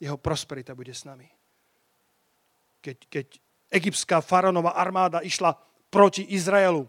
Jeho 0.00 0.16
prosperita 0.16 0.72
bude 0.72 0.94
s 0.94 1.02
nami. 1.04 1.26
Keď, 2.80 2.96
keď 3.10 3.26
egyptská 3.68 4.22
faraónová 4.24 4.78
armáda 4.78 5.20
išla 5.20 5.58
proti 5.90 6.24
Izraelu, 6.32 6.88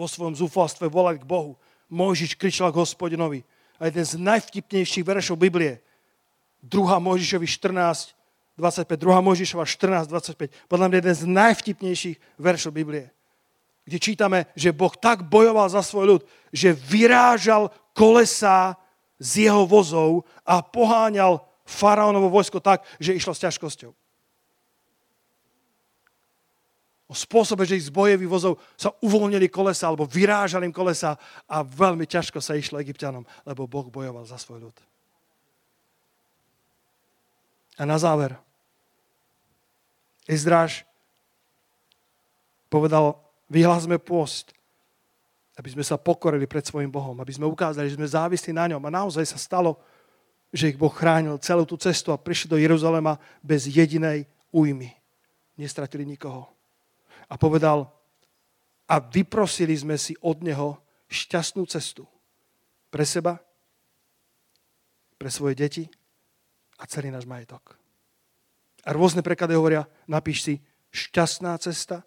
vo 0.00 0.06
svojom 0.08 0.32
zúfalstve 0.32 0.88
volať 0.88 1.20
k 1.20 1.28
Bohu, 1.28 1.60
Mojžiš 1.92 2.38
kričal 2.38 2.72
k 2.72 2.80
hospodinovi. 2.80 3.44
A 3.76 3.92
jeden 3.92 4.06
z 4.06 4.16
najvtipnejších 4.16 5.04
veršov 5.04 5.36
Biblie, 5.36 5.84
2. 6.64 6.72
Mojžišovi 7.00 7.44
14, 7.44 8.16
25, 8.56 8.96
2. 8.96 9.28
Mojžišova 9.28 9.64
14, 9.68 10.08
25. 10.08 10.70
Podľa 10.70 10.86
mňa 10.88 10.96
jeden 11.04 11.16
z 11.16 11.24
najvtipnejších 11.28 12.16
veršov 12.40 12.72
Biblie. 12.72 13.12
Kde 13.90 13.98
čítame, 13.98 14.46
že 14.54 14.70
Boh 14.70 14.94
tak 14.94 15.26
bojoval 15.26 15.66
za 15.66 15.82
svoj 15.82 16.06
ľud, 16.06 16.22
že 16.54 16.70
vyrážal 16.70 17.74
kolesa 17.90 18.78
z 19.18 19.50
jeho 19.50 19.66
vozov 19.66 20.22
a 20.46 20.62
poháňal 20.62 21.42
faraónovo 21.66 22.30
vojsko 22.30 22.62
tak, 22.62 22.86
že 23.02 23.18
išlo 23.18 23.34
s 23.34 23.42
ťažkosťou. 23.42 23.90
O 27.10 27.14
spôsobe, 27.18 27.66
že 27.66 27.82
ich 27.82 27.90
z 27.90 27.94
bojových 27.94 28.30
vozov 28.30 28.62
sa 28.78 28.94
uvoľnili 29.02 29.50
kolesa 29.50 29.90
alebo 29.90 30.06
vyrážali 30.06 30.70
im 30.70 30.74
kolesa 30.74 31.18
a 31.50 31.66
veľmi 31.66 32.06
ťažko 32.06 32.38
sa 32.38 32.54
išlo 32.54 32.78
egyptianom, 32.78 33.26
lebo 33.42 33.66
Boh 33.66 33.90
bojoval 33.90 34.22
za 34.22 34.38
svoj 34.38 34.70
ľud. 34.70 34.76
A 37.74 37.82
na 37.82 37.98
záver, 37.98 38.38
Izdráž 40.30 40.86
povedal, 42.70 43.18
vyhlásme 43.50 43.98
post, 43.98 44.54
aby 45.58 45.68
sme 45.68 45.84
sa 45.84 45.98
pokorili 46.00 46.46
pred 46.48 46.64
svojim 46.64 46.88
Bohom, 46.88 47.18
aby 47.18 47.34
sme 47.34 47.50
ukázali, 47.50 47.90
že 47.90 47.98
sme 47.98 48.08
závislí 48.08 48.54
na 48.54 48.70
ňom. 48.70 48.80
A 48.86 48.94
naozaj 48.94 49.26
sa 49.26 49.36
stalo, 49.36 49.76
že 50.54 50.72
ich 50.72 50.78
Boh 50.78 50.88
chránil 50.88 51.36
celú 51.42 51.66
tú 51.68 51.76
cestu 51.76 52.14
a 52.14 52.22
prišli 52.22 52.48
do 52.48 52.56
Jeruzalema 52.56 53.20
bez 53.42 53.68
jedinej 53.68 54.24
újmy. 54.54 54.94
Nestratili 55.58 56.06
nikoho. 56.08 56.48
A 57.28 57.36
povedal, 57.36 57.90
a 58.90 58.96
vyprosili 58.98 59.76
sme 59.76 59.94
si 60.00 60.16
od 60.24 60.42
Neho 60.42 60.80
šťastnú 61.06 61.62
cestu 61.68 62.08
pre 62.90 63.06
seba, 63.06 63.38
pre 65.14 65.30
svoje 65.30 65.54
deti 65.54 65.84
a 66.80 66.88
celý 66.88 67.12
náš 67.12 67.28
majetok. 67.28 67.76
A 68.82 68.96
rôzne 68.96 69.20
preklady 69.20 69.54
hovoria, 69.54 69.84
napíš 70.08 70.38
si 70.42 70.54
šťastná 70.90 71.54
cesta, 71.60 72.02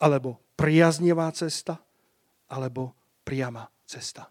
alebo 0.00 0.40
priaznivá 0.56 1.28
cesta, 1.36 1.76
alebo 2.48 2.96
priama 3.22 3.68
cesta. 3.84 4.26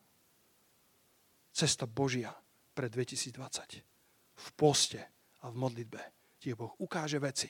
Cesta 1.55 1.85
Božia 1.87 2.33
pre 2.75 2.91
2020. 2.91 4.35
V 4.35 4.47
poste 4.59 4.99
a 5.45 5.47
v 5.47 5.55
modlitbe 5.55 6.01
ti 6.41 6.51
Boh 6.51 6.75
ukáže 6.83 7.21
veci. 7.21 7.47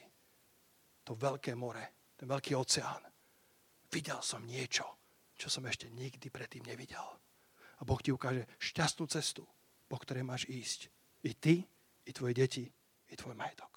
To 1.05 1.17
veľké 1.17 1.57
more, 1.57 2.13
ten 2.13 2.29
veľký 2.29 2.53
oceán. 2.53 3.01
Videl 3.89 4.19
som 4.21 4.45
niečo, 4.45 4.85
čo 5.33 5.49
som 5.49 5.65
ešte 5.65 5.89
nikdy 5.89 6.29
predtým 6.29 6.65
nevidel. 6.67 7.05
A 7.75 7.81
Boh 7.83 7.99
ti 7.99 8.13
ukáže 8.13 8.45
šťastnú 8.61 9.05
cestu, 9.09 9.43
po 9.89 9.97
ktorej 9.97 10.23
máš 10.23 10.43
ísť. 10.47 10.89
I 11.25 11.31
ty, 11.33 11.65
i 12.05 12.11
tvoje 12.13 12.33
deti, 12.37 12.65
i 13.09 13.15
tvoj 13.17 13.33
majetok. 13.33 13.74